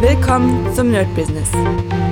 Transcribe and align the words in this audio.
Willkommen 0.00 0.72
zum 0.76 0.92
Nerd 0.92 1.12
Business. 1.16 1.50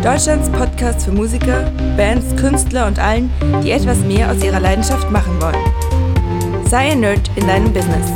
Deutschlands 0.02 0.50
Podcast 0.50 1.04
für 1.04 1.12
Musiker, 1.12 1.70
Bands, 1.96 2.34
Künstler 2.34 2.88
und 2.88 2.98
allen, 2.98 3.30
die 3.62 3.70
etwas 3.70 4.00
mehr 4.00 4.28
aus 4.28 4.42
ihrer 4.42 4.58
Leidenschaft 4.58 5.08
machen 5.12 5.40
wollen. 5.40 6.66
Sei 6.66 6.90
ein 6.90 6.98
Nerd 6.98 7.30
in 7.36 7.46
deinem 7.46 7.72
Business. 7.72 8.10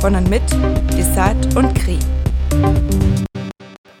Von 0.00 0.14
und 0.14 0.30
mit 0.30 0.40
Desart 0.96 1.54
und 1.56 1.74
Kri. 1.74 1.98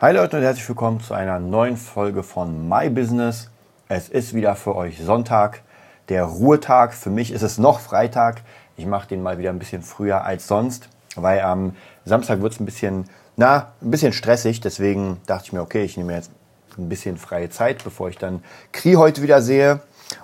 Hi 0.00 0.14
Leute 0.14 0.38
und 0.38 0.42
herzlich 0.42 0.66
willkommen 0.66 1.00
zu 1.00 1.12
einer 1.12 1.40
neuen 1.40 1.76
Folge 1.76 2.22
von 2.22 2.66
My 2.66 2.88
Business. 2.88 3.50
Es 3.88 4.08
ist 4.08 4.32
wieder 4.32 4.56
für 4.56 4.74
euch 4.76 4.98
Sonntag, 4.98 5.60
der 6.08 6.24
Ruhetag. 6.24 6.94
Für 6.94 7.10
mich 7.10 7.32
ist 7.32 7.42
es 7.42 7.58
noch 7.58 7.80
Freitag. 7.80 8.40
Ich 8.78 8.86
mache 8.86 9.08
den 9.08 9.22
mal 9.22 9.36
wieder 9.36 9.50
ein 9.50 9.58
bisschen 9.58 9.82
früher 9.82 10.24
als 10.24 10.48
sonst, 10.48 10.88
weil 11.16 11.40
am 11.42 11.76
Samstag 12.06 12.40
wird 12.40 12.54
es 12.54 12.60
ein 12.60 12.64
bisschen 12.64 13.04
na, 13.36 13.72
ein 13.80 13.90
bisschen 13.90 14.12
stressig. 14.12 14.60
Deswegen 14.60 15.20
dachte 15.26 15.46
ich 15.46 15.52
mir, 15.52 15.60
okay, 15.60 15.84
ich 15.84 15.96
nehme 15.96 16.14
jetzt 16.14 16.30
ein 16.78 16.88
bisschen 16.88 17.16
freie 17.16 17.50
Zeit, 17.50 17.84
bevor 17.84 18.08
ich 18.08 18.18
dann 18.18 18.42
Kri 18.72 18.94
heute 18.94 19.22
wieder 19.22 19.40
sehe. 19.42 19.80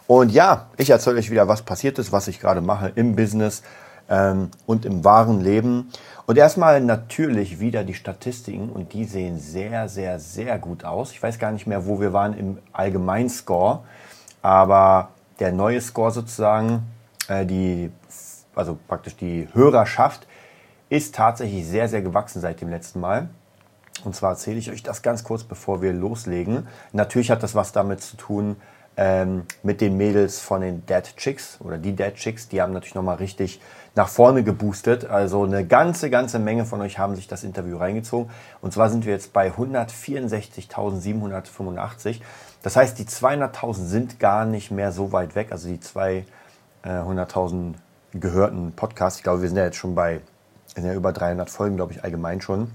Und 0.06 0.32
ja, 0.32 0.68
ich 0.76 0.90
erzähle 0.90 1.18
euch 1.18 1.30
wieder, 1.30 1.48
was 1.48 1.62
passiert 1.62 1.98
ist, 1.98 2.12
was 2.12 2.28
ich 2.28 2.40
gerade 2.40 2.60
mache 2.60 2.92
im 2.94 3.16
Business 3.16 3.62
ähm, 4.08 4.50
und 4.66 4.84
im 4.84 5.04
wahren 5.04 5.40
Leben. 5.40 5.90
Und 6.26 6.38
erstmal 6.38 6.80
natürlich 6.80 7.58
wieder 7.58 7.84
die 7.84 7.94
Statistiken 7.94 8.70
und 8.70 8.92
die 8.92 9.04
sehen 9.04 9.40
sehr, 9.40 9.88
sehr, 9.88 10.18
sehr 10.18 10.58
gut 10.58 10.84
aus. 10.84 11.10
Ich 11.12 11.22
weiß 11.22 11.38
gar 11.38 11.50
nicht 11.50 11.66
mehr, 11.66 11.86
wo 11.86 12.00
wir 12.00 12.12
waren 12.12 12.34
im 12.34 12.58
Allgemeinscore, 12.72 13.80
aber 14.40 15.10
der 15.40 15.52
neue 15.52 15.80
Score 15.80 16.12
sozusagen, 16.12 16.84
äh, 17.28 17.44
die, 17.44 17.90
also 18.54 18.78
praktisch 18.86 19.16
die 19.16 19.48
Hörerschaft, 19.52 20.26
ist 20.92 21.14
tatsächlich 21.14 21.66
sehr, 21.66 21.88
sehr 21.88 22.02
gewachsen 22.02 22.42
seit 22.42 22.60
dem 22.60 22.68
letzten 22.68 23.00
Mal. 23.00 23.30
Und 24.04 24.14
zwar 24.14 24.32
erzähle 24.32 24.58
ich 24.58 24.70
euch 24.70 24.82
das 24.82 25.00
ganz 25.00 25.24
kurz, 25.24 25.42
bevor 25.42 25.80
wir 25.80 25.94
loslegen. 25.94 26.68
Natürlich 26.92 27.30
hat 27.30 27.42
das 27.42 27.54
was 27.54 27.72
damit 27.72 28.02
zu 28.02 28.18
tun 28.18 28.56
ähm, 28.98 29.44
mit 29.62 29.80
den 29.80 29.96
Mädels 29.96 30.40
von 30.40 30.60
den 30.60 30.84
Dead 30.84 31.16
Chicks 31.16 31.56
oder 31.60 31.78
die 31.78 31.96
Dead 31.96 32.12
Chicks. 32.14 32.48
Die 32.48 32.60
haben 32.60 32.74
natürlich 32.74 32.94
nochmal 32.94 33.16
richtig 33.16 33.58
nach 33.94 34.08
vorne 34.08 34.44
geboostet. 34.44 35.06
Also 35.06 35.44
eine 35.44 35.66
ganze, 35.66 36.10
ganze 36.10 36.38
Menge 36.38 36.66
von 36.66 36.82
euch 36.82 36.98
haben 36.98 37.16
sich 37.16 37.26
das 37.26 37.42
Interview 37.42 37.78
reingezogen. 37.78 38.30
Und 38.60 38.74
zwar 38.74 38.90
sind 38.90 39.06
wir 39.06 39.14
jetzt 39.14 39.32
bei 39.32 39.50
164.785. 39.50 42.20
Das 42.62 42.76
heißt, 42.76 42.98
die 42.98 43.06
200.000 43.06 43.86
sind 43.86 44.20
gar 44.20 44.44
nicht 44.44 44.70
mehr 44.70 44.92
so 44.92 45.10
weit 45.10 45.36
weg. 45.36 45.52
Also 45.52 45.68
die 45.68 45.78
200.000 45.78 47.76
gehörten 48.12 48.74
Podcasts. 48.76 49.20
Ich 49.20 49.22
glaube, 49.22 49.40
wir 49.40 49.48
sind 49.48 49.56
ja 49.56 49.64
jetzt 49.64 49.78
schon 49.78 49.94
bei 49.94 50.20
sind 50.74 50.86
ja 50.86 50.94
über 50.94 51.12
300 51.12 51.50
Folgen, 51.50 51.76
glaube 51.76 51.92
ich, 51.92 52.04
allgemein 52.04 52.40
schon. 52.40 52.70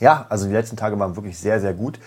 Ja, 0.00 0.26
also 0.28 0.46
die 0.46 0.52
letzten 0.52 0.76
Tage 0.76 0.98
waren 0.98 1.16
wirklich 1.16 1.38
sehr, 1.38 1.60
sehr 1.60 1.74
gut. 1.74 1.98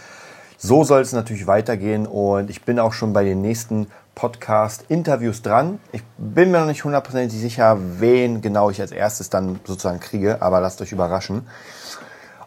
So 0.57 0.83
soll 0.83 1.01
es 1.01 1.11
natürlich 1.11 1.45
weitergehen 1.47 2.07
und 2.07 2.49
ich 2.49 2.63
bin 2.63 2.79
auch 2.79 2.93
schon 2.93 3.11
bei 3.11 3.23
den 3.23 3.41
nächsten 3.41 3.87
Podcast-Interviews 4.15 5.41
dran. 5.41 5.79
Ich 5.91 6.03
bin 6.17 6.51
mir 6.51 6.59
noch 6.59 6.67
nicht 6.67 6.83
hundertprozentig 6.83 7.39
sicher, 7.39 7.77
wen 7.99 8.41
genau 8.41 8.69
ich 8.69 8.79
als 8.79 8.91
erstes 8.91 9.29
dann 9.29 9.59
sozusagen 9.65 9.99
kriege, 9.99 10.41
aber 10.41 10.61
lasst 10.61 10.81
euch 10.81 10.91
überraschen. 10.91 11.47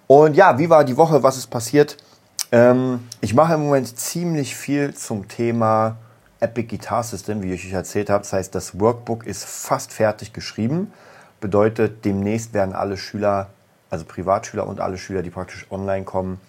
Und 0.07 0.35
ja, 0.35 0.59
wie 0.59 0.71
war 0.71 0.85
die 0.85 0.97
Woche? 0.97 1.23
Was 1.23 1.37
ist 1.37 1.49
passiert? 1.49 1.97
Ähm, 2.53 3.01
ich 3.21 3.35
mache 3.35 3.55
im 3.55 3.65
Moment 3.65 3.99
ziemlich 3.99 4.55
viel 4.55 4.95
zum 4.95 5.27
Thema 5.29 5.97
Epic 6.41 6.69
Guitar 6.69 7.03
System, 7.03 7.43
wie 7.43 7.53
ich 7.53 7.67
euch 7.67 7.73
erzählt 7.73 8.09
habe. 8.09 8.23
Das 8.23 8.33
heißt, 8.33 8.55
das 8.55 8.79
Workbook 8.79 9.27
ist 9.27 9.45
fast 9.45 9.93
fertig 9.93 10.33
geschrieben. 10.33 10.93
Bedeutet, 11.41 12.05
demnächst 12.05 12.55
werden 12.55 12.75
alle 12.75 12.97
Schüler, 12.97 13.48
also 13.91 14.05
Privatschüler 14.05 14.67
und 14.67 14.81
alle 14.81 14.98
Schüler, 14.98 15.23
die 15.23 15.31
praktisch 15.31 15.67
online 15.70 16.05
kommen, 16.05 16.41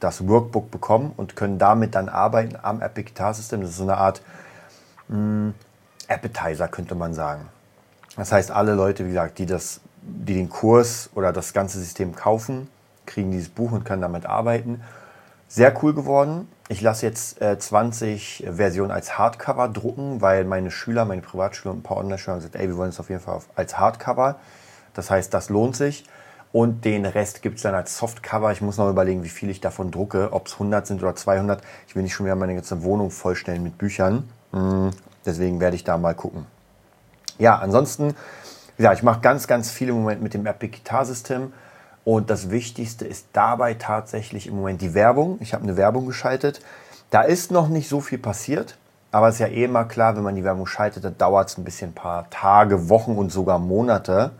das 0.00 0.26
Workbook 0.26 0.70
bekommen 0.70 1.12
und 1.16 1.36
können 1.36 1.58
damit 1.58 1.94
dann 1.94 2.08
arbeiten 2.08 2.56
am 2.60 2.82
Epic 2.82 3.10
Guitar 3.10 3.34
System. 3.34 3.60
Das 3.60 3.70
ist 3.70 3.76
so 3.76 3.84
eine 3.84 3.96
Art 3.96 4.20
mh, 5.08 5.16
hm, 5.16 5.54
Appetizer, 6.08 6.68
könnte 6.68 6.94
man 6.94 7.14
sagen. 7.14 7.48
Das 8.16 8.32
heißt, 8.32 8.50
alle 8.50 8.74
Leute, 8.74 9.04
wie 9.04 9.10
gesagt, 9.10 9.38
die, 9.38 9.46
das, 9.46 9.80
die 10.02 10.34
den 10.34 10.50
Kurs 10.50 11.08
oder 11.14 11.32
das 11.32 11.52
ganze 11.52 11.78
System 11.78 12.14
kaufen, 12.14 12.68
kriegen 13.06 13.30
dieses 13.30 13.48
Buch 13.48 13.72
und 13.72 13.84
können 13.84 14.02
damit 14.02 14.26
arbeiten. 14.26 14.82
Sehr 15.54 15.74
cool 15.82 15.92
geworden. 15.92 16.48
Ich 16.68 16.80
lasse 16.80 17.04
jetzt 17.04 17.42
äh, 17.42 17.58
20 17.58 18.44
Versionen 18.56 18.90
als 18.90 19.18
Hardcover 19.18 19.68
drucken, 19.68 20.22
weil 20.22 20.44
meine 20.44 20.70
Schüler, 20.70 21.04
meine 21.04 21.20
Privatschüler 21.20 21.72
und 21.72 21.80
ein 21.80 21.82
paar 21.82 21.98
Online-Schüler 21.98 22.32
haben 22.32 22.38
gesagt, 22.38 22.56
ey, 22.56 22.68
wir 22.68 22.78
wollen 22.78 22.88
es 22.88 22.98
auf 22.98 23.10
jeden 23.10 23.20
Fall 23.20 23.38
als 23.54 23.78
Hardcover. 23.78 24.36
Das 24.94 25.10
heißt, 25.10 25.34
das 25.34 25.50
lohnt 25.50 25.76
sich. 25.76 26.06
Und 26.52 26.86
den 26.86 27.04
Rest 27.04 27.42
gibt 27.42 27.56
es 27.56 27.64
dann 27.64 27.74
als 27.74 27.98
Softcover. 27.98 28.50
Ich 28.50 28.62
muss 28.62 28.78
noch 28.78 28.88
überlegen, 28.88 29.24
wie 29.24 29.28
viel 29.28 29.50
ich 29.50 29.60
davon 29.60 29.90
drucke, 29.90 30.32
ob 30.32 30.46
es 30.46 30.54
100 30.54 30.86
sind 30.86 31.02
oder 31.02 31.14
200. 31.14 31.60
Ich 31.86 31.94
will 31.94 32.02
nicht 32.02 32.14
schon 32.14 32.24
wieder 32.24 32.34
meine 32.34 32.54
ganze 32.54 32.82
Wohnung 32.82 33.10
vollstellen 33.10 33.62
mit 33.62 33.76
Büchern. 33.76 34.30
Mhm. 34.52 34.92
Deswegen 35.26 35.60
werde 35.60 35.76
ich 35.76 35.84
da 35.84 35.98
mal 35.98 36.14
gucken. 36.14 36.46
Ja, 37.38 37.58
ansonsten, 37.58 38.14
ja, 38.78 38.94
ich 38.94 39.02
mache 39.02 39.20
ganz, 39.20 39.46
ganz 39.46 39.70
viel 39.70 39.90
im 39.90 39.96
Moment 39.96 40.22
mit 40.22 40.32
dem 40.32 40.46
Epic 40.46 40.78
Guitar 40.78 41.04
System. 41.04 41.52
Und 42.04 42.30
das 42.30 42.50
Wichtigste 42.50 43.06
ist 43.06 43.26
dabei 43.32 43.74
tatsächlich 43.74 44.46
im 44.46 44.56
Moment 44.56 44.80
die 44.80 44.94
Werbung. 44.94 45.38
Ich 45.40 45.54
habe 45.54 45.62
eine 45.62 45.76
Werbung 45.76 46.06
geschaltet. 46.06 46.60
Da 47.10 47.22
ist 47.22 47.50
noch 47.50 47.68
nicht 47.68 47.88
so 47.88 48.00
viel 48.00 48.18
passiert, 48.18 48.76
aber 49.10 49.28
es 49.28 49.34
ist 49.34 49.40
ja 49.40 49.46
eh 49.48 49.64
immer 49.64 49.84
klar, 49.84 50.16
wenn 50.16 50.22
man 50.22 50.34
die 50.34 50.44
Werbung 50.44 50.66
schaltet, 50.66 51.04
dann 51.04 51.18
dauert 51.18 51.50
es 51.50 51.58
ein 51.58 51.64
bisschen 51.64 51.90
ein 51.90 51.94
paar 51.94 52.28
Tage, 52.30 52.88
Wochen 52.88 53.12
und 53.12 53.30
sogar 53.30 53.58
Monate, 53.58 54.32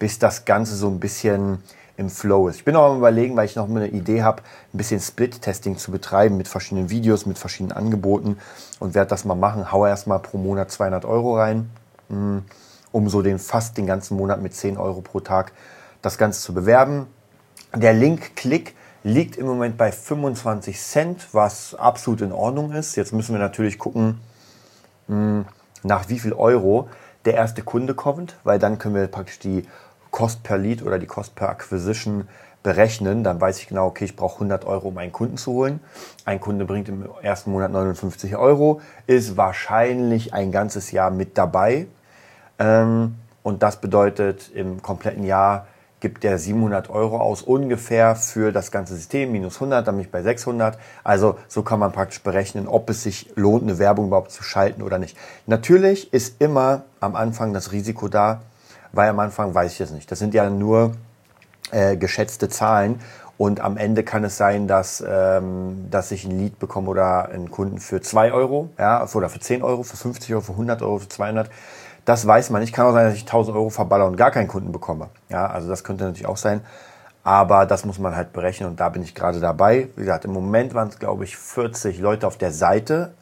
bis 0.00 0.18
das 0.18 0.44
Ganze 0.44 0.74
so 0.74 0.88
ein 0.88 0.98
bisschen 0.98 1.62
im 1.96 2.10
Flow 2.10 2.48
ist. 2.48 2.56
Ich 2.56 2.64
bin 2.64 2.74
auch 2.74 2.90
am 2.90 2.98
überlegen, 2.98 3.36
weil 3.36 3.44
ich 3.44 3.54
noch 3.54 3.68
eine 3.68 3.86
Idee 3.86 4.22
habe, 4.22 4.42
ein 4.74 4.78
bisschen 4.78 5.00
Split-Testing 5.00 5.76
zu 5.76 5.92
betreiben 5.92 6.36
mit 6.36 6.48
verschiedenen 6.48 6.90
Videos, 6.90 7.26
mit 7.26 7.38
verschiedenen 7.38 7.76
Angeboten 7.76 8.38
und 8.80 8.94
werde 8.94 9.10
das 9.10 9.24
mal 9.24 9.36
machen. 9.36 9.70
Hau 9.70 9.86
erstmal 9.86 10.18
pro 10.18 10.38
Monat 10.38 10.72
200 10.72 11.04
Euro 11.04 11.36
rein, 11.36 11.70
hm, 12.08 12.42
um 12.90 13.08
so 13.08 13.22
den 13.22 13.38
fast 13.38 13.76
den 13.76 13.86
ganzen 13.86 14.16
Monat 14.16 14.42
mit 14.42 14.54
10 14.54 14.76
Euro 14.76 15.00
pro 15.02 15.20
Tag 15.20 15.52
das 16.02 16.18
Ganze 16.18 16.40
zu 16.40 16.52
bewerben. 16.52 17.06
Der 17.74 17.94
Link-Klick 17.94 18.74
liegt 19.04 19.36
im 19.36 19.46
Moment 19.46 19.76
bei 19.76 19.90
25 19.90 20.78
Cent, 20.78 21.28
was 21.32 21.74
absolut 21.74 22.20
in 22.20 22.32
Ordnung 22.32 22.72
ist. 22.72 22.96
Jetzt 22.96 23.12
müssen 23.12 23.34
wir 23.34 23.40
natürlich 23.40 23.78
gucken, 23.78 24.20
hm, 25.08 25.46
nach 25.82 26.08
wie 26.08 26.18
viel 26.18 26.32
Euro 26.32 26.88
der 27.24 27.34
erste 27.34 27.62
Kunde 27.62 27.94
kommt, 27.94 28.36
weil 28.44 28.58
dann 28.58 28.78
können 28.78 28.94
wir 28.94 29.06
praktisch 29.06 29.38
die 29.38 29.66
Cost 30.10 30.42
per 30.42 30.58
Lead 30.58 30.82
oder 30.82 30.98
die 30.98 31.06
Cost 31.06 31.34
per 31.34 31.48
Acquisition 31.48 32.28
berechnen. 32.62 33.24
Dann 33.24 33.40
weiß 33.40 33.58
ich 33.58 33.68
genau, 33.68 33.86
okay, 33.86 34.04
ich 34.04 34.16
brauche 34.16 34.34
100 34.34 34.64
Euro, 34.64 34.88
um 34.88 34.98
einen 34.98 35.12
Kunden 35.12 35.36
zu 35.36 35.52
holen. 35.52 35.80
Ein 36.24 36.40
Kunde 36.40 36.64
bringt 36.64 36.88
im 36.88 37.08
ersten 37.22 37.50
Monat 37.50 37.72
59 37.72 38.36
Euro, 38.36 38.80
ist 39.06 39.36
wahrscheinlich 39.36 40.34
ein 40.34 40.52
ganzes 40.52 40.92
Jahr 40.92 41.10
mit 41.10 41.38
dabei. 41.38 41.86
Ähm, 42.58 43.16
und 43.42 43.62
das 43.62 43.80
bedeutet 43.80 44.50
im 44.54 44.82
kompletten 44.82 45.24
Jahr 45.24 45.66
gibt 46.02 46.24
der 46.24 46.36
700 46.36 46.90
Euro 46.90 47.18
aus 47.18 47.42
ungefähr 47.42 48.16
für 48.16 48.52
das 48.52 48.72
ganze 48.72 48.96
System, 48.96 49.30
minus 49.30 49.54
100, 49.54 49.86
dann 49.86 49.94
bin 49.94 50.04
ich 50.04 50.10
bei 50.10 50.20
600. 50.20 50.76
Also 51.04 51.38
so 51.46 51.62
kann 51.62 51.78
man 51.78 51.92
praktisch 51.92 52.20
berechnen, 52.22 52.66
ob 52.66 52.90
es 52.90 53.04
sich 53.04 53.30
lohnt, 53.36 53.62
eine 53.62 53.78
Werbung 53.78 54.08
überhaupt 54.08 54.32
zu 54.32 54.42
schalten 54.42 54.82
oder 54.82 54.98
nicht. 54.98 55.16
Natürlich 55.46 56.12
ist 56.12 56.42
immer 56.42 56.82
am 57.00 57.14
Anfang 57.14 57.54
das 57.54 57.70
Risiko 57.70 58.08
da, 58.08 58.42
weil 58.92 59.08
am 59.08 59.20
Anfang 59.20 59.54
weiß 59.54 59.72
ich 59.72 59.80
es 59.80 59.92
nicht. 59.92 60.10
Das 60.10 60.18
sind 60.18 60.34
ja 60.34 60.50
nur 60.50 60.92
äh, 61.70 61.96
geschätzte 61.96 62.48
Zahlen 62.48 63.00
und 63.38 63.60
am 63.60 63.76
Ende 63.76 64.02
kann 64.02 64.24
es 64.24 64.36
sein, 64.36 64.66
dass, 64.66 65.02
ähm, 65.06 65.86
dass 65.90 66.10
ich 66.10 66.24
ein 66.24 66.36
Lied 66.36 66.58
bekomme 66.58 66.88
oder 66.88 67.28
einen 67.28 67.50
Kunden 67.50 67.78
für 67.78 68.00
2 68.00 68.32
Euro, 68.32 68.70
ja, 68.78 69.06
oder 69.14 69.28
für 69.28 69.40
10 69.40 69.62
Euro, 69.62 69.84
für 69.84 69.96
50 69.96 70.34
Euro, 70.34 70.42
für 70.42 70.52
100 70.52 70.82
Euro, 70.82 70.98
für 70.98 71.08
200. 71.08 71.48
Das 72.04 72.26
weiß 72.26 72.50
man 72.50 72.60
nicht. 72.60 72.72
Kann 72.72 72.86
auch 72.86 72.92
sein, 72.92 73.06
dass 73.06 73.14
ich 73.14 73.22
1000 73.22 73.56
Euro 73.56 73.70
verballer 73.70 74.06
und 74.06 74.16
gar 74.16 74.30
keinen 74.30 74.48
Kunden 74.48 74.72
bekomme. 74.72 75.08
Ja, 75.28 75.46
also 75.46 75.68
das 75.68 75.84
könnte 75.84 76.04
natürlich 76.04 76.26
auch 76.26 76.36
sein. 76.36 76.60
Aber 77.24 77.66
das 77.66 77.84
muss 77.84 77.98
man 77.98 78.16
halt 78.16 78.32
berechnen 78.32 78.68
und 78.68 78.80
da 78.80 78.88
bin 78.88 79.02
ich 79.02 79.14
gerade 79.14 79.38
dabei. 79.38 79.88
Wie 79.94 80.00
gesagt, 80.00 80.24
im 80.24 80.32
Moment 80.32 80.74
waren 80.74 80.88
es, 80.88 80.98
glaube 80.98 81.22
ich, 81.24 81.36
40 81.36 82.00
Leute 82.00 82.26
auf 82.26 82.36
der 82.36 82.50
Seite. 82.50 83.14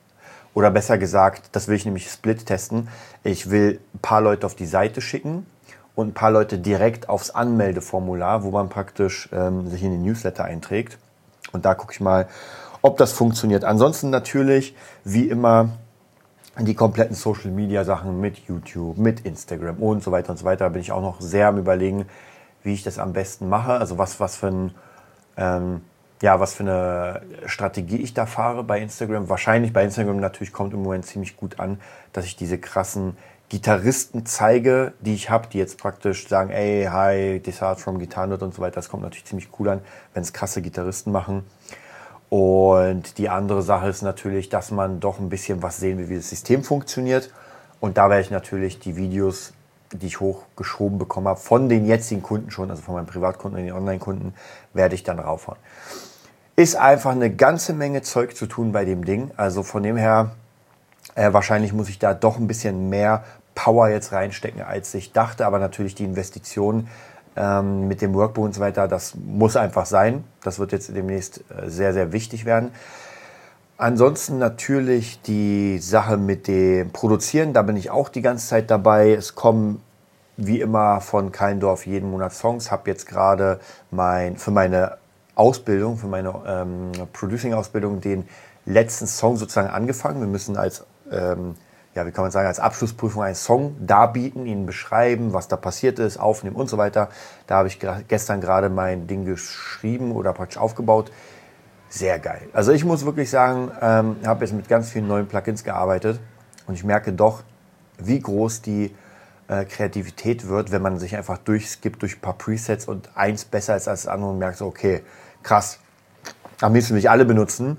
Oder 0.55 0.71
besser 0.71 0.99
gesagt, 0.99 1.51
das 1.53 1.69
will 1.69 1.77
ich 1.77 1.85
nämlich 1.85 2.11
split 2.11 2.47
testen. 2.47 2.89
Ich 3.23 3.51
will 3.51 3.81
ein 3.95 3.99
paar 4.01 4.23
Leute 4.23 4.47
auf 4.47 4.55
die 4.55 4.67
Seite 4.67 5.01
schicken 5.01 5.47
und 5.95 6.09
ein 6.09 6.15
paar 6.15 6.31
Leute 6.31 6.59
direkt 6.59 7.09
aufs 7.09 7.31
Anmeldeformular, 7.31 8.43
wo 8.43 8.51
man 8.51 8.69
praktisch 8.69 9.29
ähm, 9.33 9.69
sich 9.69 9.83
in 9.83 9.93
den 9.93 10.03
Newsletter 10.03 10.45
einträgt. 10.45 10.99
Und 11.53 11.67
da 11.67 11.75
gucke 11.75 11.93
ich 11.93 12.01
mal, 12.01 12.27
ob 12.83 12.97
das 12.97 13.13
funktioniert. 13.13 13.65
Ansonsten 13.65 14.11
natürlich, 14.11 14.75
wie 15.05 15.29
immer, 15.29 15.71
die 16.59 16.75
kompletten 16.75 17.15
Social 17.15 17.51
Media 17.51 17.85
Sachen 17.85 18.21
mit 18.21 18.39
YouTube, 18.49 18.99
mit 18.99 19.21
Instagram 19.21 19.77
und 19.77 20.03
so 20.03 20.11
weiter 20.11 20.31
und 20.31 20.39
so 20.39 20.45
weiter. 20.45 20.65
Da 20.65 20.69
bin 20.71 20.83
ich 20.83 20.93
auch 20.93 21.03
noch 21.03 21.21
sehr 21.21 21.49
am 21.49 21.59
überlegen, 21.59 22.07
wie 22.63 22.75
ich 22.75 22.83
das 22.83 22.99
am 22.99 23.13
besten 23.13 23.49
mache. 23.49 23.73
Also 23.73 23.99
was, 23.99 24.21
was 24.21 24.37
für 24.37 24.49
ein, 24.49 24.75
ähm, 25.37 25.83
ja, 26.23 26.41
was 26.41 26.55
für 26.55 26.65
eine 26.65 27.23
Strategie 27.47 27.97
ich 27.97 28.15
da 28.15 28.27
fahre 28.27 28.65
bei 28.65 28.81
Instagram. 28.81 29.29
Wahrscheinlich 29.29 29.73
bei 29.73 29.85
Instagram 29.85 30.19
natürlich 30.19 30.53
kommt 30.53 30.75
im 30.75 30.83
Moment 30.83 31.07
ziemlich 31.07 31.37
gut 31.37 31.61
an, 31.61 31.81
dass 32.13 32.25
ich 32.25 32.37
diese 32.37 32.59
krassen 32.59 33.17
Gitarristen 33.49 34.27
zeige, 34.27 34.93
die 35.01 35.15
ich 35.15 35.31
habe, 35.31 35.49
die 35.49 35.59
jetzt 35.59 35.79
praktisch 35.79 36.29
sagen, 36.29 36.51
ey, 36.51 36.85
hi, 36.91 37.41
this 37.43 37.63
art 37.63 37.81
from 37.81 37.99
Guitar 37.99 38.27
Nerd 38.27 38.43
und 38.43 38.55
so 38.55 38.63
weiter. 38.63 38.77
Das 38.77 38.89
kommt 38.89 39.03
natürlich 39.03 39.25
ziemlich 39.25 39.49
cool 39.59 39.69
an, 39.69 39.81
wenn 40.15 40.23
es 40.23 40.33
krasse 40.33 40.63
Gitarristen 40.63 41.11
machen. 41.11 41.45
Und 42.31 43.19
die 43.19 43.29
andere 43.29 43.61
Sache 43.61 43.89
ist 43.89 44.03
natürlich, 44.03 44.49
dass 44.49 44.71
man 44.71 45.01
doch 45.01 45.19
ein 45.19 45.29
bisschen 45.29 45.63
was 45.63 45.79
sehen 45.79 45.99
will, 45.99 46.09
wie 46.09 46.17
das 46.17 46.31
System 46.31 46.63
funktioniert. 46.63 47.31
Und 47.81 47.99
da 47.99 48.09
werde 48.09 48.23
ich 48.23 48.31
natürlich 48.31 48.79
die 48.79 48.97
Videos, 48.97 49.53
die 49.93 50.07
ich 50.07 50.21
hochgeschoben 50.21 50.97
bekommen 50.97 51.27
habe, 51.27 51.41
von 51.41 51.69
den 51.69 51.87
jetzigen 51.87 52.23
Kunden 52.23 52.53
schon, 52.53 52.71
also 52.71 52.83
von 52.83 52.95
meinen 52.95 53.07
Privatkunden 53.07 53.59
und 53.59 53.67
den 53.67 53.75
Online-Kunden, 53.75 54.35
werde 54.73 54.95
ich 54.95 55.03
dann 55.03 55.19
raufhauen. 55.19 55.59
Ist 56.55 56.77
einfach 56.77 57.11
eine 57.11 57.35
ganze 57.35 57.73
Menge 57.73 58.03
Zeug 58.03 58.37
zu 58.37 58.47
tun 58.47 58.71
bei 58.71 58.85
dem 58.85 59.05
Ding. 59.05 59.33
Also 59.37 59.65
von 59.65 59.83
dem 59.83 59.97
her, 59.97 60.31
äh, 61.17 61.33
wahrscheinlich 61.33 61.73
muss 61.73 61.89
ich 61.89 61.99
da 61.99 62.15
doch 62.15 62.37
ein 62.37 62.47
bisschen 62.47 62.91
mehr 62.91 63.25
Power 63.57 63.89
jetzt 63.89 64.13
reinstecken, 64.13 64.63
als 64.63 64.95
ich 64.95 65.13
dachte. 65.13 65.47
Aber 65.47 65.59
natürlich 65.59 65.97
die 65.97 66.05
Investition 66.05 66.87
ähm, 67.37 67.89
mit 67.89 68.03
dem 68.03 68.15
Workbook 68.15 68.45
und 68.45 68.55
so 68.55 68.61
weiter, 68.61 68.89
das 68.89 69.15
muss 69.15 69.57
einfach 69.57 69.87
sein. 69.87 70.25
Das 70.43 70.59
wird 70.59 70.73
jetzt 70.73 70.95
demnächst 70.95 71.45
äh, 71.51 71.69
sehr, 71.69 71.93
sehr 71.93 72.13
wichtig 72.13 72.45
werden. 72.45 72.71
Ansonsten 73.77 74.39
natürlich 74.39 75.23
die 75.23 75.79
Sache 75.79 76.19
mit 76.19 76.49
dem 76.49 76.91
Produzieren, 76.91 77.55
da 77.55 77.63
bin 77.63 77.77
ich 77.77 77.91
auch 77.91 78.11
die 78.11 78.21
ganze 78.21 78.47
Zeit 78.47 78.71
dabei. 78.71 79.13
Es 79.13 79.35
kommen 79.35 79.81
wie 80.37 80.61
immer 80.61 81.01
von 81.01 81.33
Keindorf 81.33 81.87
jeden 81.87 82.11
Monat 82.11 82.35
Songs. 82.35 82.71
Habe 82.71 82.91
jetzt 82.91 83.07
gerade 83.07 83.61
mein, 83.91 84.37
für 84.37 84.51
meine 84.51 84.99
Ausbildung, 85.35 85.97
für 85.97 86.09
meine 86.09 86.35
ähm, 86.47 86.93
Producing-Ausbildung 87.13 88.01
den 88.01 88.29
letzten 88.67 89.07
Song 89.07 89.37
sozusagen 89.37 89.71
angefangen. 89.71 90.21
Wir 90.21 90.29
müssen 90.29 90.57
als 90.57 90.85
ähm, 91.11 91.55
ja, 91.95 92.07
wie 92.07 92.13
kann 92.13 92.23
man 92.23 92.31
sagen, 92.31 92.47
als 92.47 92.61
Abschlussprüfung 92.61 93.23
einen 93.23 93.35
Song 93.35 93.75
darbieten, 93.85 94.47
ihn 94.47 94.65
beschreiben, 94.65 95.33
was 95.33 95.49
da 95.49 95.57
passiert 95.57 95.99
ist, 95.99 96.19
aufnehmen 96.19 96.57
und 96.57 96.69
so 96.71 96.79
weiter. 96.79 97.09
Da 97.47 97.57
habe 97.57 97.69
ich 97.69 97.81
gestern 98.07 98.41
gerade 98.41 98.69
mein 98.69 99.07
Ding 99.07 99.25
geschrieben 99.25 100.13
oder 100.13 100.33
praktisch 100.33 100.59
aufgebaut. 100.59 101.11
Sehr 101.89 102.21
geil. 102.21 102.49
Also 102.53 102.71
ich 102.71 102.85
muss 102.85 103.05
wirklich 103.05 103.29
sagen, 103.29 103.73
ähm, 103.81 104.17
habe 104.25 104.45
jetzt 104.45 104.55
mit 104.55 104.69
ganz 104.69 104.91
vielen 104.91 105.09
neuen 105.09 105.27
Plugins 105.27 105.65
gearbeitet 105.65 106.21
und 106.69 106.75
ich 106.75 106.85
merke 106.85 107.13
doch, 107.13 107.43
wie 107.99 108.21
groß 108.21 108.63
die 108.63 108.95
äh, 109.49 109.65
Kreativität 109.65 110.47
wird, 110.47 110.71
wenn 110.71 110.83
man 110.83 111.01
sich 111.01 111.17
einfach 111.17 111.39
durchskippt 111.39 112.01
durch 112.03 112.19
ein 112.19 112.21
paar 112.21 112.39
Presets 112.39 112.87
und 112.87 113.11
eins 113.17 113.45
besser 113.45 113.77
ist 113.77 113.89
als 113.89 114.03
das 114.03 114.13
andere 114.13 114.31
und 114.31 114.39
merkt 114.39 114.59
so, 114.59 114.67
okay, 114.67 115.03
krass, 115.43 115.81
am 116.61 116.73
liebsten 116.73 116.95
will 116.95 117.01
ich 117.01 117.11
alle 117.11 117.25
benutzen. 117.25 117.79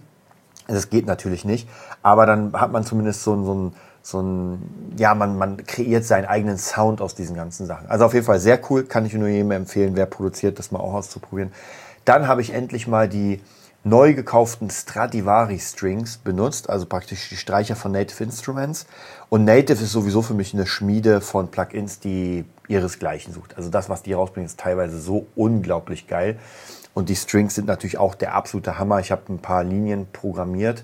Das 0.68 0.90
geht 0.90 1.06
natürlich 1.06 1.46
nicht, 1.46 1.70
aber 2.04 2.26
dann 2.26 2.54
hat 2.54 2.72
man 2.74 2.84
zumindest 2.84 3.24
so, 3.24 3.42
so 3.44 3.54
ein 3.54 3.74
so 4.02 4.22
ein, 4.22 4.94
ja, 4.98 5.14
man, 5.14 5.38
man 5.38 5.66
kreiert 5.66 6.06
seinen 6.06 6.26
eigenen 6.26 6.58
Sound 6.58 7.02
aus 7.02 7.16
diesen 7.16 7.36
ganzen 7.36 7.66
Sachen. 7.66 7.88
Also 7.88 8.06
auf 8.06 8.14
jeden 8.14 8.26
Fall 8.26 8.40
sehr 8.40 8.60
cool, 8.70 8.84
kann 8.84 9.06
ich 9.06 9.14
nur 9.14 9.28
jedem 9.28 9.52
empfehlen, 9.52 9.96
wer 9.96 10.06
produziert, 10.06 10.60
das 10.60 10.72
mal 10.72 10.80
auch 10.80 10.94
auszuprobieren. 10.94 11.52
Dann 12.06 12.28
habe 12.28 12.42
ich 12.42 12.54
endlich 12.54 12.88
mal 12.88 13.08
die 13.08 13.42
neu 13.84 14.14
gekauften 14.14 14.70
Stradivari 14.70 15.60
Strings 15.60 16.18
benutzt, 16.18 16.70
also 16.70 16.86
praktisch 16.86 17.30
die 17.30 17.36
Streicher 17.36 17.76
von 17.76 17.92
Native 17.92 18.24
Instruments. 18.24 18.86
Und 19.30 19.46
Native 19.46 19.84
ist 19.84 19.92
sowieso 19.92 20.22
für 20.22 20.34
mich 20.34 20.54
eine 20.54 20.68
Schmiede 20.68 21.22
von 21.22 21.50
Plugins, 21.50 22.00
die 22.00 22.46
ihresgleichen 22.68 23.34
sucht. 23.34 23.58
Also 23.58 23.70
das, 23.70 23.90
was 23.90 24.04
die 24.04 24.14
rausbringen, 24.14 24.46
ist 24.46 24.60
teilweise 24.60 25.00
so 25.00 25.28
unglaublich 25.36 26.08
geil. 26.08 26.38
Und 26.94 27.10
die 27.10 27.16
Strings 27.16 27.56
sind 27.56 27.68
natürlich 27.68 27.98
auch 27.98 28.16
der 28.16 28.36
absolute 28.36 28.78
Hammer. 28.78 29.00
Ich 29.00 29.12
habe 29.12 29.22
ein 29.30 29.40
paar 29.40 29.64
Linien 29.64 30.08
programmiert 30.12 30.84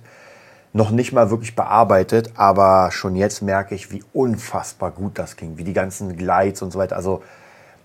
noch 0.77 0.91
nicht 0.91 1.11
mal 1.11 1.29
wirklich 1.29 1.55
bearbeitet, 1.55 2.31
aber 2.35 2.91
schon 2.91 3.15
jetzt 3.15 3.41
merke 3.41 3.75
ich, 3.75 3.91
wie 3.91 4.03
unfassbar 4.13 4.91
gut 4.91 5.19
das 5.19 5.35
ging, 5.35 5.57
wie 5.57 5.63
die 5.63 5.73
ganzen 5.73 6.15
Glides 6.15 6.61
und 6.61 6.71
so 6.71 6.79
weiter. 6.79 6.95
Also 6.95 7.23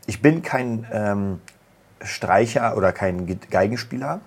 ich 0.06 0.22
bin 0.22 0.42
kein 0.42 0.86
ähm, 0.92 1.40
Streicher 2.02 2.76
oder 2.76 2.92
kein 2.92 3.40
Geigenspieler, 3.50 4.20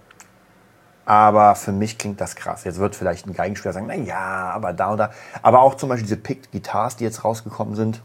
aber 1.05 1.55
für 1.55 1.71
mich 1.71 1.97
klingt 1.97 2.19
das 2.19 2.35
krass. 2.35 2.63
Jetzt 2.63 2.79
wird 2.79 2.95
vielleicht 2.95 3.27
ein 3.27 3.33
Geigenspieler 3.33 3.73
sagen, 3.73 3.85
na 3.87 3.95
ja, 3.95 4.49
aber 4.51 4.73
da 4.73 4.91
und 4.91 4.97
da. 4.97 5.11
Aber 5.43 5.61
auch 5.61 5.75
zum 5.75 5.89
Beispiel 5.89 6.07
diese 6.07 6.17
Picked 6.17 6.51
Guitars, 6.51 6.95
die 6.95 7.03
jetzt 7.03 7.23
rausgekommen 7.23 7.75
sind, 7.75 8.01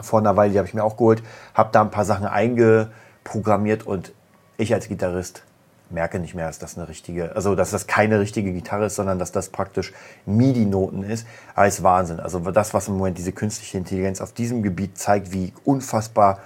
vor 0.00 0.18
einer 0.18 0.34
Weile, 0.36 0.52
die 0.52 0.58
habe 0.58 0.66
ich 0.66 0.74
mir 0.74 0.82
auch 0.82 0.96
geholt, 0.96 1.22
habe 1.52 1.68
da 1.72 1.82
ein 1.82 1.90
paar 1.90 2.04
Sachen 2.04 2.26
eingeprogrammiert 2.26 3.86
und 3.86 4.12
ich 4.56 4.72
als 4.72 4.88
Gitarrist 4.88 5.44
merke 5.94 6.18
nicht 6.18 6.34
mehr, 6.34 6.46
dass 6.46 6.58
das 6.58 6.76
eine 6.76 6.88
richtige, 6.88 7.34
also 7.34 7.54
dass 7.54 7.70
das 7.70 7.86
keine 7.86 8.20
richtige 8.20 8.52
Gitarre 8.52 8.86
ist, 8.86 8.96
sondern 8.96 9.18
dass 9.18 9.32
das 9.32 9.48
praktisch 9.48 9.92
MIDI-Noten 10.26 11.02
ist. 11.04 11.26
Aber 11.54 11.66
ist 11.66 11.82
Wahnsinn. 11.82 12.20
Also 12.20 12.40
das, 12.40 12.74
was 12.74 12.88
im 12.88 12.98
Moment 12.98 13.16
diese 13.16 13.32
künstliche 13.32 13.78
Intelligenz 13.78 14.20
auf 14.20 14.32
diesem 14.32 14.62
Gebiet 14.62 14.98
zeigt, 14.98 15.32
wie 15.32 15.52
unfassbar 15.64 16.40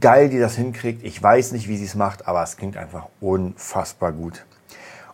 geil 0.00 0.28
die 0.28 0.38
das 0.38 0.54
hinkriegt. 0.54 1.04
Ich 1.04 1.22
weiß 1.22 1.52
nicht, 1.52 1.68
wie 1.68 1.76
sie 1.76 1.84
es 1.84 1.94
macht, 1.94 2.26
aber 2.26 2.42
es 2.42 2.56
klingt 2.56 2.76
einfach 2.76 3.06
unfassbar 3.20 4.12
gut. 4.12 4.44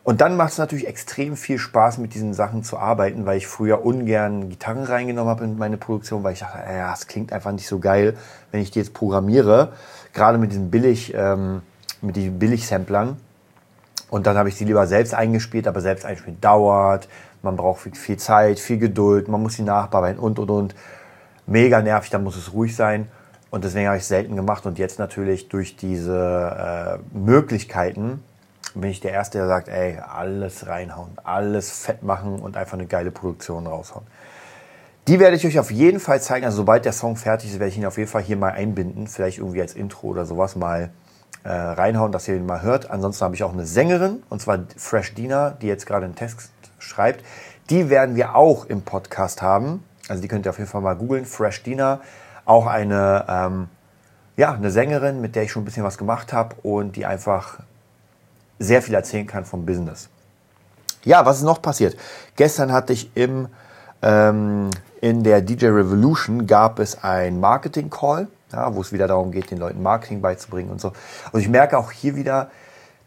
Und 0.05 0.21
dann 0.21 0.37
macht 0.37 0.53
es 0.53 0.59
natürlich 0.59 0.87
extrem 0.87 1.35
viel 1.35 1.59
Spaß, 1.59 1.97
mit 1.97 2.13
diesen 2.13 2.35
Sachen 2.35 2.63
zu 2.63 2.79
arbeiten, 2.79 3.25
weil 3.25 3.39
ich 3.39 3.47
früher 3.47 3.87
ungern 3.87 4.51
Gitarren 4.51 4.85
reingenommen 4.85 5.31
habe 5.31 5.45
in 5.45 5.57
meine 5.57 5.79
Produktion, 5.79 6.23
weil 6.23 6.35
ich 6.35 6.41
dachte, 6.41 6.59
ja, 6.59 6.93
es 6.93 7.07
klingt 7.07 7.33
einfach 7.33 7.53
nicht 7.53 7.67
so 7.67 7.79
geil, 7.79 8.15
wenn 8.51 8.61
ich 8.61 8.71
die 8.71 8.81
jetzt 8.81 8.93
programmiere. 8.93 9.73
Gerade 10.13 10.37
mit 10.37 10.53
diesen 10.53 10.71
billig 10.71 11.15
ähm, 11.15 11.63
mit 12.05 12.17
den 12.17 12.39
Billig-Samplern. 12.39 13.17
Und 14.11 14.27
dann 14.27 14.37
habe 14.37 14.49
ich 14.49 14.57
sie 14.57 14.65
lieber 14.65 14.87
selbst 14.87 15.15
eingespielt, 15.15 15.67
aber 15.67 15.81
selbst 15.81 16.05
einspielen 16.05 16.41
dauert. 16.41 17.09
Man 17.43 17.57
braucht 17.57 17.97
viel 17.97 18.17
Zeit, 18.17 18.61
viel 18.61 18.79
Geduld, 18.79 19.29
man 19.29 19.43
muss 19.43 19.55
sie 19.55 19.63
nachbearbeiten 19.63 20.19
und 20.19 20.39
und 20.39 20.51
und. 20.51 20.75
Mega 21.47 21.83
nervig, 21.83 22.11
dann 22.11 22.25
muss 22.25 22.37
es 22.37 22.53
ruhig 22.53 22.77
sein. 22.77 23.09
Und 23.51 23.65
deswegen 23.65 23.87
habe 23.87 23.97
ich 23.97 24.03
es 24.03 24.09
selten 24.09 24.37
gemacht. 24.37 24.67
Und 24.67 24.79
jetzt 24.79 24.99
natürlich 24.99 25.49
durch 25.49 25.77
diese 25.77 27.01
äh, 27.15 27.17
Möglichkeiten 27.17 28.23
bin 28.75 28.91
ich 28.91 29.01
der 29.01 29.13
Erste, 29.13 29.39
der 29.39 29.47
sagt, 29.47 29.69
ey, 29.69 29.99
alles 29.99 30.67
reinhauen, 30.67 31.13
alles 31.23 31.71
fett 31.71 32.03
machen 32.03 32.41
und 32.41 32.57
einfach 32.57 32.75
eine 32.75 32.87
geile 32.87 33.11
Produktion 33.11 33.67
raushauen. 33.67 34.07
Die 35.07 35.21
werde 35.21 35.37
ich 35.37 35.47
euch 35.47 35.59
auf 35.59 35.71
jeden 35.71 36.01
Fall 36.01 36.21
zeigen. 36.21 36.47
Also 36.47 36.59
sobald 36.59 36.85
der 36.85 36.93
Song 36.93 37.17
fertig 37.17 37.51
ist, 37.51 37.61
werde 37.61 37.69
ich 37.69 37.77
ihn 37.77 37.87
auf 37.87 37.99
jeden 37.99 38.09
Fall 38.09 38.23
hier 38.23 38.37
mal 38.37 38.53
einbinden. 38.53 39.07
Vielleicht 39.07 39.39
irgendwie 39.39 39.61
als 39.61 39.75
Intro 39.75 40.09
oder 40.09 40.25
sowas 40.25 40.57
mal 40.57 40.91
äh, 41.43 41.51
reinhauen, 41.51 42.13
dass 42.13 42.29
ihr 42.29 42.37
ihn 42.37 42.47
mal 42.47 42.63
hört. 42.63 42.91
Ansonsten 42.91 43.25
habe 43.25 43.35
ich 43.35 43.43
auch 43.43 43.53
eine 43.53 43.67
Sängerin, 43.67 44.23
und 44.31 44.41
zwar 44.41 44.61
Fresh 44.77 45.15
Dina, 45.15 45.51
die 45.51 45.67
jetzt 45.67 45.87
gerade 45.87 46.05
einen 46.05 46.15
Text 46.15 46.51
schreibt. 46.79 47.25
Die 47.71 47.91
werden 47.91 48.17
wir 48.17 48.35
auch 48.35 48.67
im 48.67 48.83
Podcast 48.83 49.43
haben. 49.43 49.85
Also 50.09 50.23
die 50.23 50.29
könnt 50.29 50.47
ihr 50.47 50.51
auf 50.51 50.59
jeden 50.59 50.71
Fall 50.71 50.81
mal 50.81 50.97
googeln. 50.97 51.25
Fresh 51.25 51.63
Dina, 51.63 52.01
auch 52.45 52.67
eine, 52.67 53.25
ähm, 53.29 53.69
ja, 54.37 54.53
eine 54.53 54.71
Sängerin, 54.71 55.21
mit 55.21 55.35
der 55.35 55.45
ich 55.45 55.53
schon 55.53 55.63
ein 55.63 55.65
bisschen 55.65 55.85
was 55.85 55.99
gemacht 55.99 56.33
habe 56.33 56.57
und 56.63 56.97
die 56.97 57.07
einfach 57.07 57.59
sehr 58.59 58.83
viel 58.83 58.95
erzählen 58.95 59.27
kann 59.27 59.45
vom 59.45 59.67
Business. 59.67 60.09
Ja, 61.05 61.27
was 61.27 61.39
ist 61.39 61.43
noch 61.43 61.61
passiert? 61.61 61.97
Gestern 62.37 62.73
hatte 62.73 62.93
ich 62.93 63.15
im, 63.15 63.49
ähm, 64.03 64.71
in 65.01 65.23
der 65.23 65.43
DJ 65.43 65.67
Revolution 65.67 66.47
gab 66.47 66.79
es 66.79 67.03
ein 67.03 67.41
Marketing 67.41 67.91
Call 67.91 68.29
ja, 68.55 68.75
wo 68.75 68.81
es 68.81 68.93
wieder 68.93 69.09
darum 69.09 69.33
geht, 69.33 69.51
den 69.51 69.59
Leuten 69.59 69.83
Marketing 69.83 70.21
beizubringen 70.21 70.71
und 70.71 70.81
so. 70.81 70.93
Und 71.33 71.41
ich 71.41 71.49
merke 71.49 71.77
auch 71.77 71.91
hier 71.91 72.17
wieder, 72.17 72.51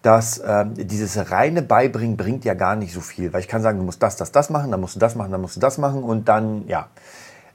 dass 0.02 0.42
ähm, 0.46 0.74
dieses 0.76 1.32
reine 1.32 1.62
Beibringen 1.62 2.18
bringt 2.18 2.46
ja 2.46 2.54
gar 2.54 2.76
nicht 2.76 2.94
so 2.94 3.02
viel, 3.02 3.34
weil 3.34 3.42
ich 3.42 3.48
kann 3.48 3.62
sagen, 3.62 3.80
du 3.80 3.86
musst 3.86 4.02
das, 4.04 4.16
das, 4.16 4.32
das 4.32 4.50
machen, 4.50 4.72
dann 4.72 4.80
musst 4.80 4.96
du 4.96 5.00
das 5.00 5.16
machen, 5.16 5.32
dann 5.32 5.42
musst 5.42 5.56
du 5.56 5.60
das 5.60 5.78
machen 5.78 6.04
und 6.04 6.28
dann, 6.30 6.68
ja, 6.68 6.88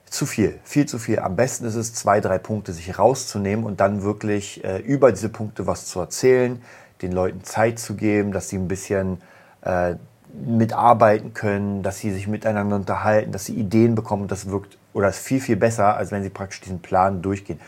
zu 0.07 0.27
viel, 0.27 0.59
viel 0.65 0.85
zu 0.87 0.99
viel. 0.99 1.21
Am 1.21 1.37
besten 1.37 1.65
ist 1.65 1.75
es, 1.75 1.95
zwei, 1.95 2.21
drei 2.21 2.39
Punkte 2.39 2.73
sich 2.73 2.99
rauszunehmen 2.99 3.65
und 3.65 3.81
dann 3.81 4.03
wirklich 4.03 4.63
äh, 4.65 4.79
über 4.79 5.11
diese 5.11 5.31
Punkte 5.31 5.67
was 5.67 5.87
zu 5.87 6.01
erzählen, 6.01 6.61
den 7.01 7.13
Leuten 7.13 7.45
Zeit 7.45 7.79
zu 7.79 7.95
geben, 7.95 8.33
dass 8.33 8.51
sie 8.51 8.57
ein 8.57 8.69
bisschen 8.69 9.23
äh, 9.63 9.95
mitarbeiten 10.35 11.33
können, 11.33 11.83
dass 11.83 11.99
sie 11.99 12.11
sich 12.13 12.29
miteinander 12.29 12.77
unterhalten, 12.77 13.33
dass 13.33 13.47
sie 13.47 13.55
Ideen 13.55 13.95
bekommen. 13.95 14.29
Das 14.29 14.51
wirkt 14.51 14.77
oder 14.93 15.09
ist 15.09 15.19
viel, 15.19 15.41
viel 15.41 15.57
besser, 15.57 15.97
als 15.97 16.11
wenn 16.11 16.23
sie 16.23 16.31
praktisch 16.31 16.61
diesen 16.61 16.81
Plan 16.81 17.23
durchgehen. 17.23 17.61